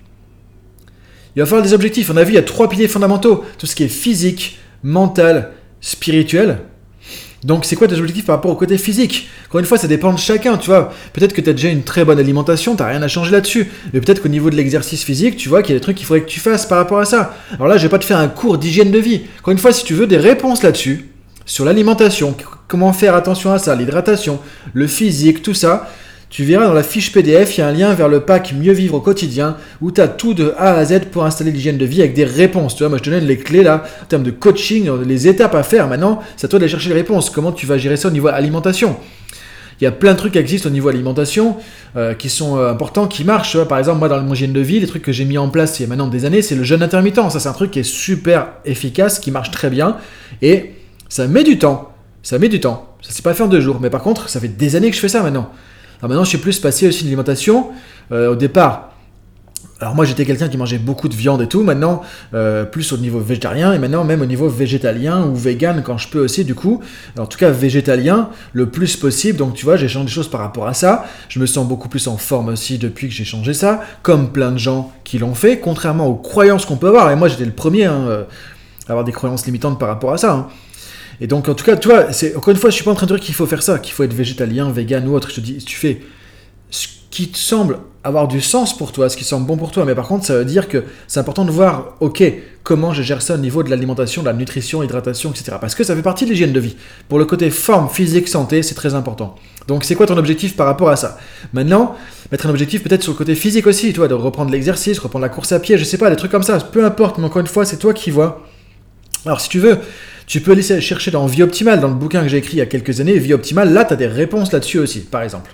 Il 1.36 1.40
va 1.40 1.46
falloir 1.46 1.66
des 1.66 1.74
objectifs. 1.74 2.10
On 2.10 2.18
a 2.18 2.24
vu, 2.24 2.34
il 2.34 2.36
y 2.36 2.40
a 2.40 2.44
trois 2.44 2.70
piliers 2.70 2.88
fondamentaux. 2.88 3.44
Tout 3.58 3.66
ce 3.66 3.76
qui 3.76 3.84
est 3.84 3.88
physique, 3.88 4.60
mental, 4.84 5.52
spirituel. 5.80 6.60
Donc, 7.44 7.66
c'est 7.66 7.76
quoi 7.76 7.88
tes 7.88 7.98
objectifs 7.98 8.26
par 8.26 8.36
rapport 8.36 8.52
au 8.52 8.56
côté 8.56 8.78
physique? 8.78 9.28
Encore 9.48 9.60
une 9.60 9.66
fois, 9.66 9.80
ça 9.80 9.88
dépend 9.88 10.14
de 10.14 10.20
chacun, 10.20 10.58
tu 10.58 10.68
vois. 10.68 10.94
Peut-être 11.14 11.34
que 11.34 11.42
tu 11.42 11.50
as 11.50 11.54
déjà 11.54 11.70
une 11.70 11.82
très 11.82 12.06
bonne 12.06 12.20
alimentation, 12.20 12.76
tu 12.76 12.84
rien 12.84 13.02
à 13.02 13.08
changer 13.08 13.32
là-dessus. 13.32 13.68
Mais 13.94 14.00
peut-être 14.00 14.22
qu'au 14.22 14.30
niveau 14.30 14.52
de 14.52 14.56
l'exercice 14.56 15.04
physique, 15.04 15.38
tu 15.38 15.50
vois 15.50 15.64
qu'il 15.64 15.74
y 15.74 15.76
a 15.76 15.80
des 15.80 15.84
trucs 15.84 15.98
qu'il 15.98 16.06
faudrait 16.06 16.22
que 16.22 16.30
tu 16.30 16.40
fasses 16.40 16.68
par 16.68 16.78
rapport 16.78 17.00
à 17.00 17.06
ça. 17.06 17.36
Alors 17.56 17.68
là, 17.68 17.78
je 17.78 17.84
vais 17.84 17.90
pas 17.90 17.98
te 17.98 18.06
faire 18.06 18.20
un 18.20 18.28
cours 18.28 18.60
d'hygiène 18.60 18.92
de 18.92 19.00
vie. 19.00 19.22
Encore 19.40 19.54
une 19.54 19.58
fois, 19.58 19.72
si 19.72 19.84
tu 19.84 19.96
veux 19.96 20.06
des 20.06 20.18
réponses 20.18 20.62
là-dessus, 20.62 21.10
sur 21.46 21.66
l'alimentation, 21.66 22.36
comment 22.68 22.94
faire 22.94 23.16
attention 23.16 23.52
à 23.52 23.58
ça, 23.58 23.76
l'hydratation, 23.76 24.40
le 24.74 24.86
physique, 24.86 25.42
tout 25.42 25.56
ça, 25.56 25.90
tu 26.32 26.46
verras 26.46 26.66
dans 26.66 26.74
la 26.74 26.82
fiche 26.82 27.12
PDF, 27.12 27.58
il 27.58 27.60
y 27.60 27.64
a 27.64 27.68
un 27.68 27.74
lien 27.74 27.94
vers 27.94 28.08
le 28.08 28.22
pack 28.22 28.54
Mieux 28.54 28.72
vivre 28.72 28.96
au 28.96 29.02
quotidien 29.02 29.58
où 29.82 29.92
tu 29.92 30.00
as 30.00 30.08
tout 30.08 30.34
de 30.34 30.54
A 30.58 30.76
à 30.76 30.86
Z 30.86 31.02
pour 31.12 31.26
installer 31.26 31.52
l'hygiène 31.52 31.78
de 31.78 31.84
vie 31.84 32.00
avec 32.00 32.14
des 32.14 32.24
réponses. 32.24 32.74
Tu 32.74 32.84
vois, 32.84 32.90
moi 32.90 32.98
je 32.98 33.04
te 33.04 33.10
donne 33.10 33.26
les 33.26 33.38
clés 33.38 33.64
là, 33.64 33.84
en 34.02 34.06
termes 34.06 34.24
de 34.24 34.32
coaching, 34.32 34.90
les 35.06 35.28
étapes 35.28 35.54
à 35.56 35.64
faire. 35.64 35.90
Maintenant, 35.90 36.22
c'est 36.38 36.46
à 36.46 36.48
toi 36.48 36.58
d'aller 36.58 36.72
chercher 36.72 36.88
les 36.88 36.96
réponses. 36.96 37.30
Comment 37.30 37.52
tu 37.52 37.66
vas 37.66 37.78
gérer 37.78 37.98
ça 37.98 38.08
au 38.08 38.12
niveau 38.12 38.30
alimentation? 38.30 38.96
Il 39.82 39.84
y 39.84 39.88
a 39.88 39.92
plein 39.92 40.14
de 40.14 40.18
trucs 40.18 40.32
qui 40.32 40.40
existent 40.40 40.70
au 40.70 40.72
niveau 40.72 40.88
alimentation 40.88 41.58
euh, 41.98 42.14
qui 42.14 42.30
sont 42.30 42.58
euh, 42.58 42.72
importants, 42.72 43.08
qui 43.08 43.26
marchent. 43.26 43.62
Par 43.66 43.78
exemple, 43.78 44.00
moi, 44.00 44.08
dans 44.08 44.22
mon 44.22 44.34
hygiène 44.34 44.54
de 44.54 44.62
vie, 44.62 44.80
les 44.80 44.88
trucs 44.88 45.02
que 45.02 45.12
j'ai 45.12 45.26
mis 45.26 45.38
en 45.38 45.50
place 45.50 45.80
il 45.80 45.84
y 45.84 45.86
a 45.86 45.90
maintenant 45.90 46.08
des 46.08 46.24
années, 46.24 46.42
c'est 46.42 46.56
le 46.56 46.64
jeûne 46.64 46.82
intermittent. 46.82 47.30
Ça, 47.30 47.42
c'est 47.42 47.50
un 47.50 47.54
truc 47.54 47.72
qui 47.72 47.80
est 47.80 47.84
super 47.84 48.54
efficace, 48.64 49.20
qui 49.20 49.32
marche 49.32 49.52
très 49.52 49.70
bien. 49.70 49.98
Et 50.42 50.76
ça 51.10 51.28
met 51.28 51.44
du 51.44 51.58
temps. 51.58 51.92
Ça 52.24 52.40
met 52.40 52.48
du 52.48 52.62
temps. 52.62 52.96
Ça 53.02 53.12
s'est 53.12 53.22
pas 53.22 53.34
fait 53.34 53.44
en 53.44 53.48
deux 53.48 53.60
jours. 53.60 53.80
Mais 53.82 53.90
par 53.90 54.02
contre, 54.02 54.30
ça 54.30 54.40
fait 54.40 54.48
des 54.48 54.78
années 54.78 54.92
que 54.92 54.96
je 54.96 55.02
fais 55.02 55.10
ça 55.10 55.24
maintenant. 55.24 55.52
Maintenant, 56.08 56.24
je 56.24 56.30
suis 56.30 56.38
plus 56.38 56.60
passé 56.60 56.88
aussi 56.88 57.04
de 57.04 57.06
l'alimentation. 57.06 57.70
Euh, 58.12 58.32
au 58.32 58.36
départ, 58.36 58.92
alors 59.82 59.96
moi 59.96 60.06
j'étais 60.06 60.26
quelqu'un 60.26 60.48
qui 60.48 60.58
mangeait 60.58 60.78
beaucoup 60.78 61.10
de 61.10 61.16
viande 61.16 61.42
et 61.42 61.48
tout, 61.48 61.64
maintenant 61.64 62.04
euh, 62.36 62.66
plus 62.66 62.94
au 62.94 62.98
niveau 62.98 63.20
végétarien 63.20 63.74
et 63.74 63.80
maintenant 63.80 64.04
même 64.04 64.22
au 64.22 64.28
niveau 64.28 64.48
végétalien 64.48 65.26
ou 65.26 65.36
vegan 65.36 65.82
quand 65.84 65.98
je 65.98 66.08
peux 66.08 66.20
aussi 66.20 66.46
du 66.46 66.54
coup. 66.54 66.82
en 67.18 67.26
tout 67.26 67.40
cas 67.40 67.50
végétalien 67.50 68.30
le 68.54 68.70
plus 68.70 68.96
possible, 68.96 69.40
donc 69.40 69.56
tu 69.56 69.66
vois 69.66 69.78
j'ai 69.78 69.88
changé 69.88 70.06
des 70.06 70.12
choses 70.12 70.30
par 70.30 70.42
rapport 70.42 70.68
à 70.68 70.76
ça. 70.76 71.06
Je 71.30 71.40
me 71.40 71.48
sens 71.48 71.68
beaucoup 71.68 71.90
plus 71.90 72.08
en 72.08 72.18
forme 72.18 72.50
aussi 72.50 72.78
depuis 72.78 73.08
que 73.08 73.14
j'ai 73.14 73.26
changé 73.26 73.56
ça, 73.56 73.82
comme 74.04 74.32
plein 74.32 74.52
de 74.52 74.60
gens 74.60 74.92
qui 75.04 75.18
l'ont 75.18 75.34
fait, 75.34 75.58
contrairement 75.58 76.06
aux 76.06 76.16
croyances 76.16 76.66
qu'on 76.66 76.78
peut 76.78 76.90
avoir. 76.90 77.10
Et 77.10 77.16
moi 77.16 77.28
j'étais 77.28 77.46
le 77.46 77.52
premier 77.52 77.86
hein, 77.86 78.04
euh, 78.08 78.24
à 78.88 78.92
avoir 78.92 79.04
des 79.04 79.12
croyances 79.12 79.48
limitantes 79.48 79.80
par 79.80 79.88
rapport 79.88 80.14
à 80.14 80.18
ça. 80.18 80.34
Hein. 80.34 80.48
Et 81.22 81.28
donc, 81.28 81.48
en 81.48 81.54
tout 81.54 81.64
cas, 81.64 81.78
tu 81.78 81.88
vois, 81.88 82.12
c'est, 82.12 82.36
encore 82.36 82.52
une 82.52 82.60
fois, 82.60 82.72
je 82.72 82.76
suis 82.76 82.84
pas 82.84 82.92
en 82.92 82.96
train 82.96 83.06
de 83.06 83.16
dire 83.16 83.24
qu'il 83.24 83.36
faut 83.36 83.46
faire 83.46 83.62
ça, 83.62 83.78
qu'il 83.78 83.94
faut 83.94 84.04
être 84.04 84.14
végétalien, 84.14 84.72
vegan 84.72 85.08
ou 85.08 85.14
autre. 85.14 85.30
Je 85.30 85.36
te 85.36 85.42
dis, 85.42 85.58
tu 85.60 85.78
fais 85.78 86.02
ce 86.72 86.88
qui 87.12 87.30
te 87.30 87.38
semble 87.38 87.78
avoir 88.04 88.28
du 88.28 88.42
sens 88.42 88.76
pour 88.76 88.92
toi, 88.92 89.08
ce 89.08 89.16
qui 89.16 89.24
semble 89.24 89.46
bon 89.46 89.56
pour 89.56 89.70
toi. 89.70 89.86
Mais 89.86 89.94
par 89.94 90.08
contre, 90.08 90.26
ça 90.26 90.34
veut 90.34 90.46
dire 90.46 90.68
que 90.68 90.84
c'est 91.08 91.20
important 91.20 91.46
de 91.46 91.52
voir, 91.52 91.96
ok, 92.00 92.24
comment 92.64 92.92
je 92.92 93.04
gère 93.04 93.22
ça 93.22 93.36
au 93.36 93.38
niveau 93.38 93.62
de 93.62 93.70
l'alimentation, 93.70 94.24
de 94.24 94.28
la 94.28 94.34
nutrition, 94.34 94.82
hydratation, 94.82 95.30
etc. 95.30 95.58
Parce 95.62 95.76
que 95.76 95.84
ça 95.84 95.96
fait 95.96 96.02
partie 96.02 96.26
de 96.26 96.32
l'hygiène 96.32 96.54
de 96.54 96.60
vie. 96.60 96.76
Pour 97.08 97.20
le 97.20 97.26
côté 97.26 97.52
forme, 97.52 97.88
physique, 97.88 98.28
santé, 98.28 98.64
c'est 98.64 98.74
très 98.74 98.96
important. 98.96 99.36
Donc, 99.68 99.84
c'est 99.84 99.94
quoi 99.94 100.08
ton 100.08 100.18
objectif 100.18 100.56
par 100.56 100.66
rapport 100.66 100.90
à 100.90 100.96
ça? 100.96 101.20
Maintenant, 101.54 101.96
mettre 102.32 102.48
un 102.48 102.50
objectif 102.50 102.82
peut-être 102.82 103.04
sur 103.04 103.12
le 103.12 103.18
côté 103.20 103.36
physique 103.36 103.68
aussi, 103.68 103.94
tu 103.94 104.00
de 104.00 104.14
reprendre 104.16 104.50
l'exercice, 104.50 104.98
reprendre 104.98 105.22
la 105.22 105.30
course 105.30 105.52
à 105.52 105.60
pied, 105.60 105.78
je 105.78 105.84
sais 105.84 106.00
pas, 106.00 106.10
des 106.10 106.16
trucs 106.16 106.32
comme 106.32 106.42
ça. 106.42 106.58
Peu 106.58 106.84
importe, 106.84 107.20
mais 107.20 107.26
encore 107.26 107.42
une 107.42 107.48
fois, 107.48 107.64
c'est 107.64 107.78
toi 107.78 107.94
qui 107.94 108.10
vois. 108.10 108.48
Alors, 109.26 109.42
si 109.42 109.50
tu 109.50 109.60
veux, 109.60 109.80
tu 110.26 110.42
peux 110.42 110.52
aller 110.52 110.62
chercher 110.62 111.12
dans 111.12 111.26
Vie 111.26 111.44
Optimale, 111.44 111.80
dans 111.80 111.88
le 111.88 111.94
bouquin 111.94 112.22
que 112.22 112.28
j'ai 112.28 112.38
écrit 112.38 112.54
il 112.54 112.60
y 112.60 112.62
a 112.62 112.66
quelques 112.66 113.00
années, 113.00 113.18
Vie 113.18 113.34
Optimale, 113.34 113.74
là, 113.74 113.86
tu 113.86 113.94
as 113.94 113.98
des 113.98 114.08
réponses 114.08 114.52
là-dessus 114.52 114.80
aussi, 114.80 115.02
par 115.02 115.22
exemple. 115.22 115.54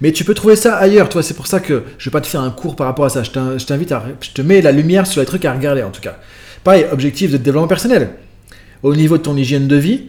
Mais 0.00 0.12
tu 0.12 0.24
peux 0.24 0.34
trouver 0.34 0.56
ça 0.56 0.76
ailleurs, 0.76 1.08
toi, 1.08 1.22
c'est 1.22 1.34
pour 1.34 1.46
ça 1.46 1.60
que 1.60 1.84
je 1.98 2.08
vais 2.08 2.12
pas 2.12 2.20
te 2.20 2.26
faire 2.26 2.42
un 2.42 2.50
cours 2.50 2.76
par 2.76 2.86
rapport 2.86 3.04
à 3.04 3.08
ça. 3.08 3.22
Je 3.22 3.64
t'invite 3.64 3.92
à. 3.92 4.04
Je 4.20 4.30
te 4.30 4.42
mets 4.42 4.60
la 4.60 4.72
lumière 4.72 5.06
sur 5.06 5.20
les 5.20 5.26
trucs 5.26 5.44
à 5.44 5.52
regarder, 5.52 5.82
en 5.82 5.90
tout 5.90 6.02
cas. 6.02 6.18
Pareil, 6.64 6.86
objectif 6.92 7.30
de 7.30 7.36
développement 7.36 7.68
personnel. 7.68 8.10
Au 8.82 8.94
niveau 8.94 9.16
de 9.16 9.22
ton 9.22 9.36
hygiène 9.36 9.68
de 9.68 9.76
vie, 9.76 10.08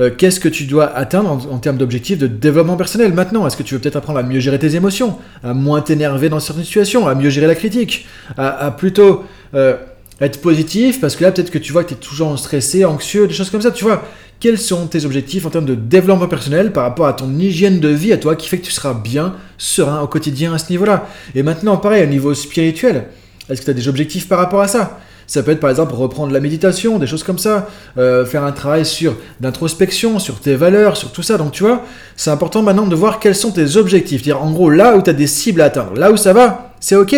euh, 0.00 0.10
qu'est-ce 0.16 0.40
que 0.40 0.48
tu 0.48 0.64
dois 0.64 0.86
atteindre 0.86 1.30
en, 1.30 1.58
termes 1.58 1.76
d'objectifs 1.76 2.18
de 2.18 2.26
développement 2.26 2.76
personnel 2.76 3.12
maintenant? 3.12 3.46
Est-ce 3.46 3.56
que 3.56 3.62
tu 3.62 3.74
veux 3.74 3.80
peut-être 3.80 3.96
apprendre 3.96 4.18
à 4.18 4.22
mieux 4.22 4.40
gérer 4.40 4.58
tes 4.58 4.74
émotions, 4.74 5.18
à 5.44 5.54
moins 5.54 5.80
t'énerver 5.82 6.28
dans 6.28 6.40
certaines 6.40 6.64
situations, 6.64 7.06
à 7.06 7.14
mieux 7.14 7.30
gérer 7.30 7.46
la 7.46 7.54
critique, 7.54 8.06
à, 8.36 8.70
plutôt. 8.76 9.24
Euh, 9.54 9.76
être 10.20 10.40
positif, 10.40 11.00
parce 11.00 11.16
que 11.16 11.24
là, 11.24 11.32
peut-être 11.32 11.50
que 11.50 11.58
tu 11.58 11.72
vois 11.72 11.84
que 11.84 11.90
tu 11.90 11.94
es 11.94 11.98
toujours 11.98 12.36
stressé, 12.38 12.84
anxieux, 12.84 13.26
des 13.26 13.34
choses 13.34 13.50
comme 13.50 13.62
ça, 13.62 13.70
tu 13.70 13.84
vois. 13.84 14.02
Quels 14.40 14.58
sont 14.58 14.86
tes 14.86 15.04
objectifs 15.04 15.46
en 15.46 15.50
termes 15.50 15.64
de 15.64 15.74
développement 15.74 16.28
personnel 16.28 16.72
par 16.72 16.84
rapport 16.84 17.06
à 17.06 17.12
ton 17.12 17.38
hygiène 17.38 17.80
de 17.80 17.88
vie 17.88 18.12
à 18.12 18.18
toi 18.18 18.36
qui 18.36 18.48
fait 18.48 18.58
que 18.58 18.64
tu 18.64 18.70
seras 18.70 18.94
bien, 18.94 19.34
serein 19.58 20.00
au 20.00 20.06
quotidien 20.06 20.54
à 20.54 20.58
ce 20.58 20.70
niveau-là? 20.70 21.08
Et 21.34 21.42
maintenant, 21.42 21.76
pareil, 21.76 22.04
au 22.04 22.06
niveau 22.06 22.34
spirituel, 22.34 23.06
est-ce 23.48 23.60
que 23.60 23.64
tu 23.64 23.70
as 23.70 23.74
des 23.74 23.88
objectifs 23.88 24.28
par 24.28 24.38
rapport 24.38 24.60
à 24.60 24.68
ça? 24.68 25.00
Ça 25.26 25.42
peut 25.42 25.50
être 25.50 25.60
par 25.60 25.68
exemple 25.68 25.94
reprendre 25.94 26.32
la 26.32 26.40
méditation, 26.40 26.98
des 26.98 27.06
choses 27.06 27.22
comme 27.22 27.38
ça, 27.38 27.68
euh, 27.98 28.24
faire 28.24 28.44
un 28.44 28.52
travail 28.52 28.86
sur 28.86 29.14
d'introspection, 29.40 30.18
sur 30.18 30.40
tes 30.40 30.54
valeurs, 30.54 30.96
sur 30.96 31.12
tout 31.12 31.22
ça. 31.22 31.36
Donc 31.36 31.52
tu 31.52 31.64
vois, 31.64 31.84
c'est 32.16 32.30
important 32.30 32.62
maintenant 32.62 32.86
de 32.86 32.94
voir 32.94 33.20
quels 33.20 33.34
sont 33.34 33.50
tes 33.50 33.76
objectifs. 33.76 34.22
Dire 34.22 34.42
en 34.42 34.50
gros 34.52 34.70
là 34.70 34.96
où 34.96 35.02
tu 35.02 35.10
as 35.10 35.12
des 35.12 35.26
cibles 35.26 35.60
à 35.60 35.66
atteindre, 35.66 35.94
là 35.96 36.10
où 36.10 36.16
ça 36.16 36.32
va, 36.32 36.74
c'est 36.80 36.96
ok. 36.96 37.14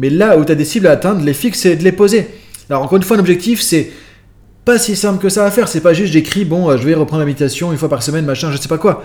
Mais 0.00 0.10
là 0.10 0.36
où 0.38 0.44
tu 0.44 0.50
as 0.50 0.56
des 0.56 0.64
cibles 0.64 0.88
à 0.88 0.92
atteindre, 0.92 1.24
les 1.24 1.34
fixer 1.34 1.70
et 1.70 1.76
de 1.76 1.84
les 1.84 1.92
poser. 1.92 2.28
Alors 2.70 2.82
encore 2.82 2.96
une 2.96 3.02
fois, 3.02 3.16
l'objectif 3.16 3.60
c'est 3.60 3.90
pas 4.64 4.78
si 4.78 4.94
simple 4.96 5.20
que 5.20 5.28
ça 5.28 5.44
à 5.44 5.50
faire. 5.50 5.68
C'est 5.68 5.80
pas 5.80 5.92
juste 5.92 6.12
j'écris 6.12 6.44
bon, 6.44 6.70
euh, 6.70 6.76
je 6.76 6.86
vais 6.86 6.94
reprendre 6.94 7.20
la 7.20 7.26
méditation 7.26 7.72
une 7.72 7.78
fois 7.78 7.88
par 7.88 8.02
semaine, 8.02 8.24
machin, 8.24 8.50
je 8.50 8.56
sais 8.56 8.68
pas 8.68 8.78
quoi. 8.78 9.04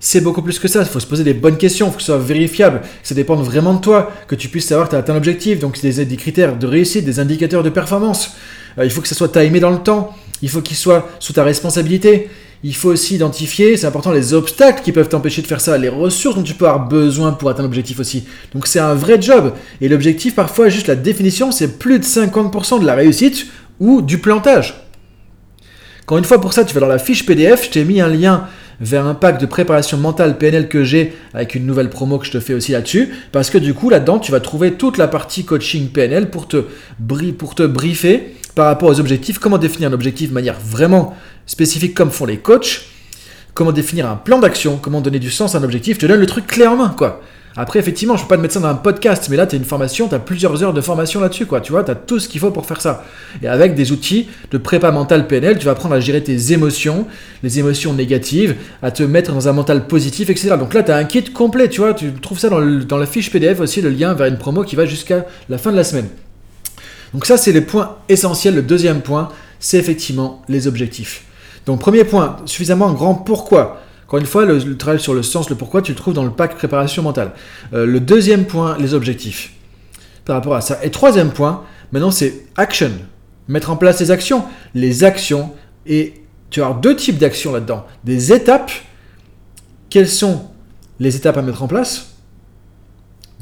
C'est 0.00 0.20
beaucoup 0.20 0.42
plus 0.42 0.58
que 0.58 0.66
ça. 0.66 0.80
Il 0.80 0.86
faut 0.86 1.00
se 1.00 1.06
poser 1.06 1.22
des 1.22 1.34
bonnes 1.34 1.56
questions, 1.56 1.86
il 1.86 1.90
faut 1.90 1.96
que 1.96 2.02
ce 2.02 2.06
soit 2.06 2.18
vérifiable, 2.18 2.80
que 2.80 3.08
ça 3.08 3.14
dépende 3.14 3.44
vraiment 3.44 3.74
de 3.74 3.80
toi, 3.80 4.10
que 4.26 4.34
tu 4.34 4.48
puisses 4.48 4.66
savoir 4.66 4.88
que 4.88 4.90
tu 4.90 4.96
as 4.96 4.98
atteint 4.98 5.14
l'objectif. 5.14 5.60
Donc 5.60 5.80
des, 5.80 6.04
des, 6.04 6.16
critères 6.16 6.56
de 6.56 6.66
réussite, 6.66 7.04
des 7.04 7.20
indicateurs 7.20 7.62
de 7.62 7.70
performance. 7.70 8.32
Euh, 8.78 8.84
il 8.84 8.90
faut 8.90 9.00
que 9.00 9.08
ça 9.08 9.14
soit 9.14 9.28
timé 9.28 9.60
dans 9.60 9.70
le 9.70 9.78
temps. 9.78 10.16
Il 10.42 10.48
faut 10.48 10.60
qu'il 10.60 10.76
soit 10.76 11.08
sous 11.20 11.32
ta 11.32 11.44
responsabilité. 11.44 12.28
Il 12.64 12.76
faut 12.76 12.90
aussi 12.90 13.16
identifier, 13.16 13.76
c'est 13.76 13.86
important, 13.86 14.12
les 14.12 14.34
obstacles 14.34 14.82
qui 14.82 14.92
peuvent 14.92 15.08
t'empêcher 15.08 15.42
de 15.42 15.48
faire 15.48 15.60
ça, 15.60 15.76
les 15.78 15.88
ressources 15.88 16.36
dont 16.36 16.42
tu 16.42 16.54
peux 16.54 16.68
avoir 16.68 16.86
besoin 16.86 17.32
pour 17.32 17.50
atteindre 17.50 17.68
l'objectif 17.68 17.98
aussi. 17.98 18.24
Donc 18.54 18.68
c'est 18.68 18.78
un 18.78 18.94
vrai 18.94 19.20
job. 19.20 19.54
Et 19.80 19.88
l'objectif, 19.88 20.36
parfois, 20.36 20.68
juste 20.68 20.86
la 20.86 20.94
définition, 20.94 21.50
c'est 21.50 21.78
plus 21.78 21.98
de 21.98 22.04
50% 22.04 22.80
de 22.80 22.86
la 22.86 22.94
réussite 22.94 23.46
ou 23.80 24.00
du 24.00 24.18
plantage. 24.18 24.86
Quand 26.06 26.18
une 26.18 26.24
fois 26.24 26.40
pour 26.40 26.52
ça, 26.52 26.64
tu 26.64 26.72
vas 26.72 26.80
dans 26.80 26.86
la 26.86 26.98
fiche 26.98 27.26
PDF, 27.26 27.64
je 27.64 27.70
t'ai 27.70 27.84
mis 27.84 28.00
un 28.00 28.08
lien 28.08 28.46
vers 28.80 29.06
un 29.06 29.14
pack 29.14 29.40
de 29.40 29.46
préparation 29.46 29.96
mentale 29.96 30.38
PNL 30.38 30.68
que 30.68 30.84
j'ai 30.84 31.14
avec 31.34 31.54
une 31.54 31.66
nouvelle 31.66 31.88
promo 31.88 32.18
que 32.18 32.26
je 32.26 32.32
te 32.32 32.40
fais 32.40 32.54
aussi 32.54 32.72
là-dessus. 32.72 33.10
Parce 33.32 33.50
que 33.50 33.58
du 33.58 33.74
coup, 33.74 33.90
là-dedans, 33.90 34.20
tu 34.20 34.30
vas 34.30 34.40
trouver 34.40 34.74
toute 34.74 34.98
la 34.98 35.08
partie 35.08 35.44
coaching 35.44 35.88
PNL 35.88 36.30
pour 36.30 36.46
te, 36.46 36.64
pour 37.38 37.54
te 37.54 37.62
briefer 37.64 38.36
par 38.54 38.66
rapport 38.66 38.90
aux 38.90 39.00
objectifs, 39.00 39.38
comment 39.38 39.58
définir 39.58 39.88
un 39.88 39.92
objectif 39.92 40.28
de 40.28 40.34
manière 40.34 40.58
vraiment 40.60 41.16
spécifique 41.46 41.94
comme 41.94 42.10
font 42.10 42.26
les 42.26 42.38
coachs, 42.38 42.82
comment 43.54 43.72
définir 43.72 44.08
un 44.08 44.16
plan 44.16 44.38
d'action, 44.38 44.78
comment 44.80 45.00
donner 45.00 45.18
du 45.18 45.30
sens 45.30 45.54
à 45.54 45.58
un 45.58 45.62
objectif, 45.62 45.96
je 45.96 46.00
te 46.00 46.06
donne 46.06 46.20
le 46.20 46.26
truc 46.26 46.46
clé 46.46 46.66
en 46.66 46.76
main, 46.76 46.94
quoi. 46.96 47.20
Après, 47.54 47.78
effectivement, 47.78 48.16
je 48.16 48.22
peux 48.22 48.28
pas 48.28 48.36
te 48.38 48.40
mettre 48.40 48.54
ça 48.54 48.60
dans 48.60 48.68
un 48.68 48.74
podcast, 48.74 49.26
mais 49.28 49.36
là, 49.36 49.46
tu 49.46 49.56
as 49.56 49.58
une 49.58 49.66
formation, 49.66 50.08
tu 50.08 50.14
as 50.14 50.18
plusieurs 50.18 50.62
heures 50.62 50.72
de 50.72 50.80
formation 50.80 51.20
là-dessus, 51.20 51.44
quoi. 51.44 51.60
Tu 51.60 51.72
vois, 51.72 51.84
tu 51.84 51.90
as 51.90 51.94
tout 51.94 52.18
ce 52.18 52.26
qu'il 52.26 52.40
faut 52.40 52.50
pour 52.50 52.64
faire 52.64 52.80
ça. 52.80 53.04
Et 53.42 53.46
avec 53.46 53.74
des 53.74 53.92
outils 53.92 54.28
de 54.50 54.56
prépa 54.56 54.90
mental 54.90 55.26
PNL, 55.26 55.58
tu 55.58 55.66
vas 55.66 55.72
apprendre 55.72 55.94
à 55.94 56.00
gérer 56.00 56.22
tes 56.22 56.54
émotions, 56.54 57.06
les 57.42 57.58
émotions 57.58 57.92
négatives, 57.92 58.56
à 58.82 58.90
te 58.90 59.02
mettre 59.02 59.34
dans 59.34 59.48
un 59.48 59.52
mental 59.52 59.86
positif, 59.86 60.30
etc. 60.30 60.54
Donc 60.58 60.72
là, 60.72 60.82
tu 60.82 60.92
as 60.92 60.96
un 60.96 61.04
kit 61.04 61.24
complet, 61.24 61.68
tu 61.68 61.82
vois. 61.82 61.92
Tu 61.92 62.10
trouves 62.14 62.38
ça 62.38 62.48
dans, 62.48 62.62
dans 62.62 62.96
la 62.96 63.06
fiche 63.06 63.30
PDF 63.30 63.60
aussi, 63.60 63.82
le 63.82 63.90
lien 63.90 64.14
vers 64.14 64.28
une 64.28 64.38
promo 64.38 64.64
qui 64.64 64.74
va 64.74 64.86
jusqu'à 64.86 65.26
la 65.50 65.58
fin 65.58 65.72
de 65.72 65.76
la 65.76 65.84
semaine. 65.84 66.08
Donc 67.12 67.26
ça, 67.26 67.36
c'est 67.36 67.52
le 67.52 67.66
point 67.66 67.98
essentiel. 68.08 68.54
Le 68.54 68.62
deuxième 68.62 69.02
point, 69.02 69.28
c'est 69.60 69.76
effectivement 69.76 70.42
les 70.48 70.66
objectifs. 70.66 71.24
Donc 71.66 71.80
premier 71.80 72.04
point, 72.04 72.36
suffisamment 72.46 72.92
grand 72.92 73.14
pourquoi. 73.14 73.80
Encore 74.06 74.20
une 74.20 74.26
fois, 74.26 74.44
le, 74.44 74.76
travail 74.76 75.00
sur 75.00 75.14
le 75.14 75.22
sens, 75.22 75.48
le 75.48 75.56
pourquoi, 75.56 75.80
tu 75.80 75.92
le 75.92 75.96
trouves 75.96 76.14
dans 76.14 76.24
le 76.24 76.30
pack 76.30 76.56
préparation 76.56 77.02
mentale. 77.02 77.32
Euh, 77.72 77.86
le 77.86 78.00
deuxième 78.00 78.44
point, 78.44 78.76
les 78.78 78.94
objectifs. 78.94 79.52
Par 80.24 80.36
rapport 80.36 80.54
à 80.54 80.60
ça. 80.60 80.78
Et 80.82 80.90
troisième 80.90 81.30
point, 81.30 81.64
maintenant 81.92 82.10
c'est 82.10 82.46
action. 82.56 82.90
Mettre 83.48 83.70
en 83.70 83.76
place 83.76 84.00
les 84.00 84.10
actions. 84.10 84.44
Les 84.74 85.04
actions. 85.04 85.52
Et 85.86 86.14
tu 86.50 86.62
as 86.62 86.72
deux 86.74 86.94
types 86.94 87.18
d'actions 87.18 87.52
là-dedans. 87.52 87.86
Des 88.04 88.32
étapes. 88.32 88.70
Quelles 89.88 90.08
sont 90.08 90.46
les 91.00 91.16
étapes 91.16 91.36
à 91.36 91.42
mettre 91.42 91.62
en 91.62 91.68
place? 91.68 92.11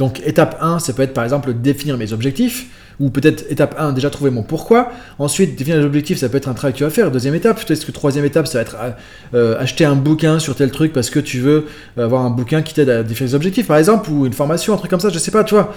Donc 0.00 0.22
étape 0.24 0.56
1, 0.62 0.78
ça 0.78 0.94
peut 0.94 1.02
être 1.02 1.12
par 1.12 1.24
exemple 1.24 1.52
définir 1.52 1.98
mes 1.98 2.14
objectifs, 2.14 2.68
ou 2.98 3.10
peut-être 3.10 3.44
étape 3.50 3.74
1, 3.78 3.92
déjà 3.92 4.08
trouver 4.08 4.30
mon 4.30 4.42
pourquoi. 4.42 4.92
Ensuite, 5.18 5.56
définir 5.56 5.78
les 5.78 5.84
objectifs, 5.84 6.16
ça 6.16 6.30
peut 6.30 6.38
être 6.38 6.48
un 6.48 6.54
travail 6.54 6.72
que 6.72 6.78
tu 6.78 6.84
vas 6.84 6.90
faire. 6.90 7.10
Deuxième 7.10 7.34
étape, 7.34 7.62
peut-être 7.62 7.84
que 7.84 7.92
troisième 7.92 8.24
étape, 8.24 8.46
ça 8.46 8.58
va 8.58 8.62
être 8.62 8.76
euh, 9.34 9.60
acheter 9.60 9.84
un 9.84 9.96
bouquin 9.96 10.38
sur 10.38 10.56
tel 10.56 10.70
truc 10.70 10.94
parce 10.94 11.10
que 11.10 11.20
tu 11.20 11.38
veux 11.40 11.66
avoir 11.98 12.22
un 12.24 12.30
bouquin 12.30 12.62
qui 12.62 12.72
t'aide 12.72 12.88
à 12.88 13.02
définir 13.02 13.28
les 13.28 13.34
objectifs, 13.34 13.66
par 13.66 13.76
exemple, 13.76 14.10
ou 14.10 14.24
une 14.24 14.32
formation, 14.32 14.72
un 14.72 14.78
truc 14.78 14.90
comme 14.90 15.00
ça, 15.00 15.10
je 15.10 15.18
sais 15.18 15.30
pas, 15.30 15.44
tu 15.44 15.54
vois. 15.54 15.74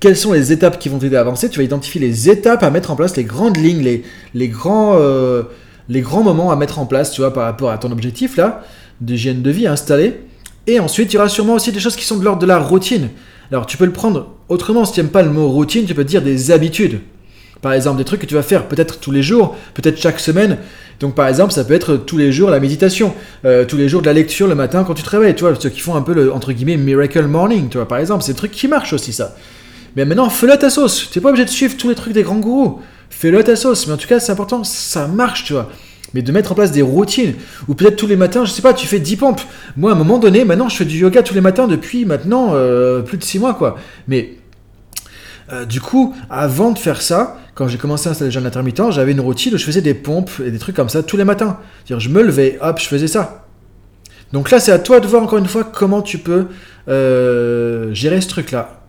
Quelles 0.00 0.16
sont 0.16 0.32
les 0.32 0.50
étapes 0.50 0.78
qui 0.78 0.88
vont 0.88 0.98
t'aider 0.98 1.16
à 1.16 1.20
avancer? 1.20 1.50
Tu 1.50 1.58
vas 1.58 1.64
identifier 1.64 2.00
les 2.00 2.30
étapes 2.30 2.62
à 2.62 2.70
mettre 2.70 2.92
en 2.92 2.96
place, 2.96 3.14
les 3.14 3.24
grandes 3.24 3.58
lignes, 3.58 3.82
les, 3.82 4.04
les 4.32 4.48
grands, 4.48 4.96
euh, 4.98 5.42
les 5.90 6.00
grands 6.00 6.22
moments 6.22 6.50
à 6.50 6.56
mettre 6.56 6.78
en 6.78 6.86
place, 6.86 7.10
tu 7.10 7.20
vois, 7.20 7.34
par 7.34 7.44
rapport 7.44 7.70
à 7.70 7.76
ton 7.76 7.92
objectif 7.92 8.38
là, 8.38 8.62
d'hygiène 9.02 9.42
de 9.42 9.50
vie 9.50 9.66
à. 9.66 9.74
Et 10.66 10.80
ensuite, 10.80 11.12
il 11.12 11.16
y 11.16 11.18
aura 11.18 11.28
sûrement 11.28 11.54
aussi 11.54 11.72
des 11.72 11.80
choses 11.80 11.96
qui 11.96 12.04
sont 12.04 12.16
de 12.16 12.24
l'ordre 12.24 12.40
de 12.40 12.46
la 12.46 12.58
routine. 12.58 13.10
Alors 13.50 13.66
tu 13.66 13.76
peux 13.76 13.84
le 13.84 13.92
prendre 13.92 14.28
autrement, 14.48 14.84
si 14.84 14.92
tu 14.92 15.00
n'aimes 15.00 15.10
pas 15.10 15.22
le 15.22 15.30
mot 15.30 15.48
routine, 15.48 15.86
tu 15.86 15.94
peux 15.94 16.04
dire 16.04 16.22
des 16.22 16.50
habitudes. 16.50 17.00
Par 17.62 17.72
exemple, 17.72 17.96
des 17.98 18.04
trucs 18.04 18.20
que 18.20 18.26
tu 18.26 18.34
vas 18.34 18.42
faire 18.42 18.68
peut-être 18.68 19.00
tous 19.00 19.10
les 19.10 19.22
jours, 19.22 19.56
peut-être 19.72 19.98
chaque 19.98 20.20
semaine. 20.20 20.58
Donc 21.00 21.14
par 21.14 21.28
exemple, 21.28 21.52
ça 21.52 21.64
peut 21.64 21.74
être 21.74 21.96
tous 21.96 22.18
les 22.18 22.30
jours 22.30 22.50
la 22.50 22.60
méditation, 22.60 23.14
euh, 23.44 23.64
tous 23.64 23.76
les 23.76 23.88
jours 23.88 24.02
de 24.02 24.06
la 24.06 24.12
lecture 24.12 24.46
le 24.46 24.54
matin 24.54 24.84
quand 24.84 24.94
tu 24.94 25.02
travailles, 25.02 25.34
tu 25.34 25.44
vois, 25.44 25.54
ceux 25.58 25.70
qui 25.70 25.80
font 25.80 25.94
un 25.94 26.02
peu 26.02 26.12
le, 26.12 26.32
entre 26.32 26.52
guillemets, 26.52 26.76
miracle 26.76 27.26
morning, 27.26 27.68
tu 27.68 27.78
vois, 27.78 27.88
par 27.88 27.98
exemple, 27.98 28.22
c'est 28.22 28.32
des 28.32 28.38
trucs 28.38 28.52
qui 28.52 28.68
marchent 28.68 28.92
aussi 28.92 29.12
ça. 29.12 29.34
Mais 29.96 30.04
maintenant, 30.04 30.28
fais-le 30.28 30.52
à 30.52 30.56
ta 30.56 30.70
sauce. 30.70 31.08
Tu 31.10 31.18
n'es 31.18 31.22
pas 31.22 31.30
obligé 31.30 31.44
de 31.44 31.50
suivre 31.50 31.76
tous 31.76 31.88
les 31.88 31.94
trucs 31.94 32.12
des 32.12 32.22
grands 32.22 32.38
gourous. 32.38 32.80
Fais-le 33.10 33.38
à 33.38 33.42
ta 33.44 33.56
sauce. 33.56 33.86
Mais 33.86 33.92
en 33.92 33.96
tout 33.96 34.08
cas, 34.08 34.20
c'est 34.20 34.32
important, 34.32 34.64
ça 34.64 35.06
marche, 35.06 35.44
tu 35.44 35.52
vois 35.52 35.70
mais 36.14 36.22
de 36.22 36.32
mettre 36.32 36.52
en 36.52 36.54
place 36.54 36.72
des 36.72 36.82
routines. 36.82 37.34
Ou 37.68 37.74
peut-être 37.74 37.96
tous 37.96 38.06
les 38.06 38.16
matins, 38.16 38.44
je 38.44 38.52
sais 38.52 38.62
pas, 38.62 38.72
tu 38.72 38.86
fais 38.86 39.00
10 39.00 39.16
pompes. 39.16 39.40
Moi, 39.76 39.90
à 39.90 39.94
un 39.94 39.98
moment 39.98 40.18
donné, 40.18 40.44
maintenant, 40.44 40.68
je 40.68 40.76
fais 40.76 40.84
du 40.84 40.98
yoga 40.98 41.22
tous 41.22 41.34
les 41.34 41.40
matins 41.40 41.66
depuis 41.66 42.04
maintenant 42.04 42.52
euh, 42.54 43.02
plus 43.02 43.18
de 43.18 43.24
6 43.24 43.40
mois, 43.40 43.54
quoi. 43.54 43.76
Mais 44.06 44.34
euh, 45.52 45.64
du 45.64 45.80
coup, 45.80 46.14
avant 46.30 46.70
de 46.70 46.78
faire 46.78 47.02
ça, 47.02 47.38
quand 47.54 47.68
j'ai 47.68 47.78
commencé 47.78 48.08
à 48.08 48.12
installer 48.12 48.30
le 48.30 48.32
jeûne 48.32 48.46
intermittent, 48.46 48.90
j'avais 48.90 49.12
une 49.12 49.20
routine 49.20 49.54
où 49.54 49.58
je 49.58 49.64
faisais 49.64 49.82
des 49.82 49.94
pompes 49.94 50.30
et 50.44 50.50
des 50.50 50.58
trucs 50.58 50.76
comme 50.76 50.88
ça 50.88 51.02
tous 51.02 51.16
les 51.16 51.24
matins. 51.24 51.58
C'est-à-dire, 51.84 52.00
je 52.00 52.08
me 52.08 52.22
levais, 52.22 52.58
hop, 52.62 52.78
je 52.80 52.86
faisais 52.86 53.08
ça. 53.08 53.44
Donc 54.32 54.50
là, 54.50 54.58
c'est 54.60 54.72
à 54.72 54.78
toi 54.78 55.00
de 55.00 55.06
voir 55.06 55.22
encore 55.22 55.38
une 55.38 55.46
fois 55.46 55.64
comment 55.64 56.00
tu 56.00 56.18
peux 56.18 56.46
euh, 56.88 57.92
gérer 57.92 58.20
ce 58.20 58.28
truc-là. 58.28 58.80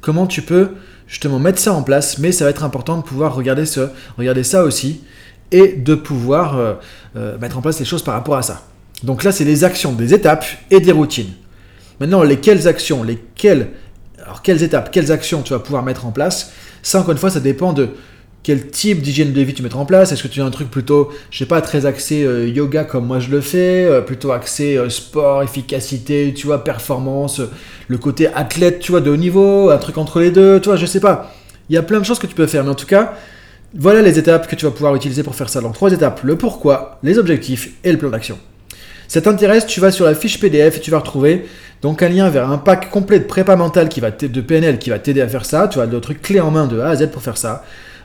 Comment 0.00 0.26
tu 0.26 0.42
peux 0.42 0.70
justement 1.06 1.38
mettre 1.38 1.58
ça 1.58 1.72
en 1.72 1.82
place, 1.82 2.18
mais 2.18 2.32
ça 2.32 2.44
va 2.44 2.50
être 2.50 2.64
important 2.64 2.96
de 2.96 3.02
pouvoir 3.02 3.34
regarder, 3.34 3.64
ce, 3.64 3.88
regarder 4.18 4.42
ça 4.42 4.64
aussi 4.64 5.02
et 5.52 5.68
de 5.68 5.94
pouvoir 5.94 6.56
euh, 6.56 6.74
euh, 7.16 7.38
mettre 7.38 7.58
en 7.58 7.62
place 7.62 7.78
les 7.78 7.84
choses 7.84 8.02
par 8.02 8.14
rapport 8.14 8.36
à 8.36 8.42
ça. 8.42 8.62
Donc 9.02 9.24
là, 9.24 9.32
c'est 9.32 9.44
les 9.44 9.64
actions, 9.64 9.92
des 9.92 10.14
étapes 10.14 10.44
et 10.70 10.80
des 10.80 10.92
routines. 10.92 11.32
Maintenant, 12.00 12.22
lesquelles 12.22 12.66
actions, 12.68 13.02
lesquelles, 13.02 13.68
alors 14.24 14.42
quelles 14.42 14.62
étapes, 14.62 14.90
quelles 14.90 15.12
actions 15.12 15.42
tu 15.42 15.52
vas 15.52 15.58
pouvoir 15.58 15.82
mettre 15.82 16.06
en 16.06 16.10
place, 16.10 16.52
ça 16.82 17.00
encore 17.00 17.12
une 17.12 17.18
fois, 17.18 17.30
ça 17.30 17.40
dépend 17.40 17.72
de 17.72 17.90
quel 18.42 18.68
type 18.68 19.02
d'hygiène 19.02 19.32
de 19.32 19.40
vie 19.40 19.54
tu 19.54 19.62
mettras 19.62 19.80
en 19.80 19.86
place. 19.86 20.12
Est-ce 20.12 20.22
que 20.22 20.28
tu 20.28 20.40
as 20.40 20.44
un 20.44 20.50
truc 20.50 20.70
plutôt, 20.70 21.10
je 21.30 21.38
sais 21.38 21.46
pas, 21.46 21.60
très 21.60 21.84
axé 21.84 22.22
euh, 22.22 22.48
yoga 22.48 22.84
comme 22.84 23.06
moi 23.06 23.18
je 23.18 23.30
le 23.30 23.40
fais, 23.40 23.88
plutôt 24.06 24.30
axé 24.32 24.78
sport, 24.88 25.42
efficacité, 25.42 26.32
tu 26.34 26.46
vois, 26.46 26.62
performance, 26.62 27.40
le 27.88 27.98
côté 27.98 28.28
athlète, 28.28 28.78
tu 28.78 28.92
vois, 28.92 29.00
de 29.00 29.10
haut 29.10 29.16
niveau, 29.16 29.70
un 29.70 29.78
truc 29.78 29.98
entre 29.98 30.20
les 30.20 30.30
deux, 30.30 30.60
tu 30.60 30.68
vois, 30.68 30.76
je 30.76 30.86
sais 30.86 31.00
pas. 31.00 31.34
Il 31.68 31.74
y 31.74 31.78
a 31.78 31.82
plein 31.82 31.98
de 31.98 32.04
choses 32.04 32.18
que 32.18 32.26
tu 32.26 32.34
peux 32.34 32.46
faire, 32.46 32.62
mais 32.62 32.70
en 32.70 32.76
tout 32.76 32.86
cas, 32.86 33.14
voilà 33.74 34.02
les 34.02 34.18
étapes 34.18 34.46
que 34.46 34.56
tu 34.56 34.64
vas 34.64 34.70
pouvoir 34.70 34.94
utiliser 34.94 35.22
pour 35.22 35.34
faire 35.34 35.48
ça. 35.48 35.60
Donc 35.60 35.74
trois 35.74 35.92
étapes, 35.92 36.22
le 36.22 36.36
pourquoi, 36.36 36.98
les 37.02 37.18
objectifs 37.18 37.70
et 37.84 37.92
le 37.92 37.98
plan 37.98 38.10
d'action. 38.10 38.38
Ça 39.08 39.20
t'intéresse, 39.20 39.66
tu 39.66 39.80
vas 39.80 39.92
sur 39.92 40.04
la 40.04 40.14
fiche 40.14 40.40
PDF 40.40 40.78
et 40.78 40.80
tu 40.80 40.90
vas 40.90 40.98
retrouver 40.98 41.46
donc 41.82 42.02
un 42.02 42.08
lien 42.08 42.28
vers 42.30 42.50
un 42.50 42.58
pack 42.58 42.90
complet 42.90 43.20
de 43.20 43.24
prépa 43.24 43.54
mentale 43.54 43.88
qui 43.88 44.00
va 44.00 44.10
de 44.10 44.40
PNL 44.40 44.78
qui 44.78 44.90
va 44.90 44.98
t'aider 44.98 45.20
à 45.20 45.28
faire 45.28 45.44
ça. 45.44 45.68
Tu 45.68 45.80
as 45.80 45.86
le 45.86 46.00
truc 46.00 46.22
clé 46.22 46.40
en 46.40 46.50
main 46.50 46.66
de 46.66 46.80
A 46.80 46.88
à 46.88 46.96
Z 46.96 47.10
pour 47.10 47.22
faire 47.22 47.36
ça. 47.36 47.64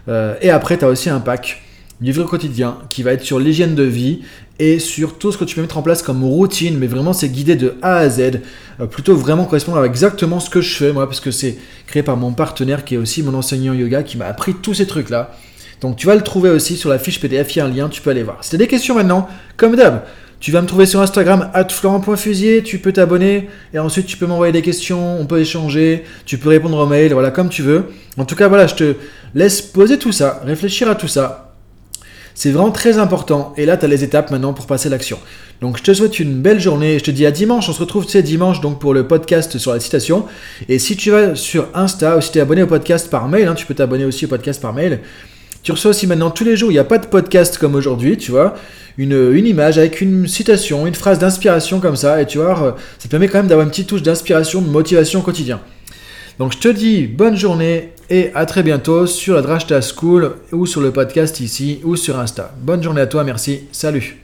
Euh, 0.10 0.36
et 0.41 0.50
après, 0.50 0.77
tu 0.77 0.86
as 0.86 0.88
aussi 0.88 1.10
un 1.10 1.20
pack 1.20 1.62
livre 2.01 2.24
quotidien 2.24 2.77
qui 2.89 3.03
va 3.03 3.13
être 3.13 3.24
sur 3.24 3.39
l'hygiène 3.39 3.75
de 3.75 3.84
vie 3.84 4.22
et 4.60 4.80
sur 4.80 5.18
tout 5.18 5.32
ce 5.32 5.38
que 5.38 5.44
tu 5.44 5.56
peux 5.56 5.62
mettre 5.62 5.77
en 5.77 5.84
place 5.84 6.01
comme 6.01 6.24
routine, 6.24 6.77
mais 6.77 6.88
vraiment 6.88 7.13
c'est 7.13 7.30
guidé 7.30 7.56
de 7.56 7.75
A 7.82 7.98
à 7.98 8.10
Z, 8.10 8.41
euh, 8.80 8.86
plutôt 8.88 9.15
vraiment 9.15 9.46
correspondre 9.46 9.80
à 9.80 9.86
exactement 9.86 10.39
ce 10.39 10.50
que 10.50 10.62
je 10.62 10.75
fais 10.75 10.91
moi, 10.91 11.08
parce 11.08 11.20
que 11.20 11.32
c'est 11.32 11.58
créé 11.88 12.03
par 12.03 12.18
mon 12.18 12.34
partenaire 12.34 12.84
qui 12.84 12.96
est 12.96 12.98
aussi 12.98 13.24
mon 13.24 13.34
enseignant 13.34 13.74
yoga 13.74 14.03
qui 14.03 14.18
m'a 14.18 14.25
appris 14.25 14.56
tous 14.56 14.74
ces 14.75 14.88
trucs 14.88 15.10
là. 15.10 15.32
Donc 15.81 15.97
tu 15.97 16.07
vas 16.07 16.15
le 16.15 16.21
trouver 16.21 16.50
aussi 16.50 16.77
sur 16.77 16.89
la 16.89 17.00
fiche 17.00 17.19
PDF, 17.19 17.55
il 17.55 17.59
y 17.59 17.61
a 17.61 17.65
un 17.65 17.69
lien, 17.69 17.89
tu 17.89 18.01
peux 18.01 18.11
aller 18.11 18.23
voir. 18.23 18.38
Si 18.41 18.51
tu 18.51 18.55
as 18.55 18.59
des 18.59 18.67
questions 18.67 18.95
maintenant, 18.95 19.27
comme 19.57 19.75
d'hab, 19.75 20.03
tu 20.39 20.51
vas 20.51 20.61
me 20.61 20.67
trouver 20.67 20.85
sur 20.85 21.01
Instagram, 21.01 21.51
florent.fusier, 21.69 22.63
tu 22.63 22.79
peux 22.79 22.91
t'abonner, 22.91 23.50
et 23.73 23.79
ensuite 23.79 24.05
tu 24.07 24.17
peux 24.17 24.25
m'envoyer 24.25 24.53
des 24.53 24.61
questions, 24.61 25.19
on 25.19 25.25
peut 25.25 25.39
échanger, 25.39 26.03
tu 26.25 26.38
peux 26.38 26.50
répondre 26.50 26.77
aux 26.77 26.85
mails, 26.88 27.13
voilà, 27.13 27.29
comme 27.29 27.50
tu 27.50 27.61
veux. 27.61 27.85
En 28.17 28.25
tout 28.25 28.35
cas, 28.35 28.47
voilà, 28.47 28.67
je 28.67 28.75
te 28.75 28.95
laisse 29.35 29.61
poser 29.61 30.00
tout 30.00 30.11
ça, 30.11 30.41
réfléchir 30.43 30.89
à 30.89 30.95
tout 30.95 31.07
ça. 31.07 31.53
C'est 32.33 32.51
vraiment 32.51 32.71
très 32.71 32.97
important, 32.97 33.53
et 33.57 33.65
là, 33.65 33.77
tu 33.77 33.85
as 33.85 33.88
les 33.88 34.03
étapes 34.03 34.31
maintenant 34.31 34.53
pour 34.53 34.65
passer 34.65 34.89
l'action. 34.89 35.19
Donc 35.61 35.77
je 35.77 35.83
te 35.83 35.93
souhaite 35.93 36.19
une 36.19 36.41
belle 36.41 36.59
journée, 36.59 36.97
je 36.97 37.03
te 37.03 37.11
dis 37.11 37.25
à 37.25 37.31
dimanche, 37.31 37.69
on 37.69 37.73
se 37.73 37.79
retrouve 37.79 38.05
tu 38.05 38.13
sais, 38.13 38.23
dimanche 38.23 38.61
donc 38.61 38.79
pour 38.79 38.95
le 38.95 39.07
podcast 39.07 39.59
sur 39.59 39.73
la 39.73 39.79
citation. 39.79 40.25
Et 40.69 40.79
si 40.79 40.95
tu 40.95 41.11
vas 41.11 41.35
sur 41.35 41.67
Insta, 41.75 42.17
ou 42.17 42.21
si 42.21 42.31
tu 42.31 42.39
es 42.39 42.41
abonné 42.41 42.63
au 42.63 42.67
podcast 42.67 43.11
par 43.11 43.27
mail, 43.27 43.47
hein, 43.47 43.53
tu 43.53 43.67
peux 43.67 43.75
t'abonner 43.75 44.05
aussi 44.05 44.25
au 44.25 44.27
podcast 44.27 44.59
par 44.59 44.73
mail, 44.73 45.01
tu 45.63 45.72
reçois 45.72 45.91
aussi 45.91 46.08
maintenant 46.08 46.32
tous 46.32 46.44
les 46.44 46.56
jours, 46.56 46.72
il 46.72 46.74
n'y 46.74 46.80
a 46.80 46.84
pas 46.84 46.98
de 46.98 47.06
podcast 47.06 47.58
comme 47.58 47.75
aujourd'hui, 47.75 48.18
tu 48.18 48.32
vois, 48.32 48.56
une, 48.98 49.46
image 49.46 49.77
avec 49.77 50.01
une 50.01 50.27
citation, 50.27 50.88
une 50.88 50.96
phrase 50.96 51.20
d'inspiration 51.20 51.80
comme 51.80 51.96
ça, 51.96 52.22
et 52.22 52.25
tu 52.25 52.38
vois, 52.38 52.63
euh, 52.63 52.72
ça 52.98 53.06
te 53.06 53.08
permet 53.08 53.27
quand 53.27 53.39
même 53.39 53.48
d'avoir 53.48 53.65
une 53.65 53.72
petite 53.72 53.88
touche 53.88 54.03
d'inspiration, 54.03 54.62
de 54.62 54.70
motivation 54.70 55.20
au 55.20 55.24
quotidien. 55.24 55.60
Donc 56.39 56.53
je 56.53 56.58
te 56.58 56.68
dis 56.68 57.08
bonne 57.08 57.36
journée 57.36 57.91
et 58.10 58.32
à 58.34 58.46
très 58.46 58.63
bientôt 58.63 59.06
sur 59.06 59.36
la 59.36 59.41
Drashta 59.41 59.80
School 59.82 60.36
ou 60.51 60.65
sur 60.65 60.82
le 60.82 60.91
podcast 60.91 61.39
ici 61.39 61.80
ou 61.84 61.96
sur 61.96 62.20
Insta. 62.20 62.53
Bonne 62.62 62.82
journée 62.82 63.01
à 63.01 63.08
toi, 63.08 63.24
merci, 63.24 63.62
salut 63.72 64.20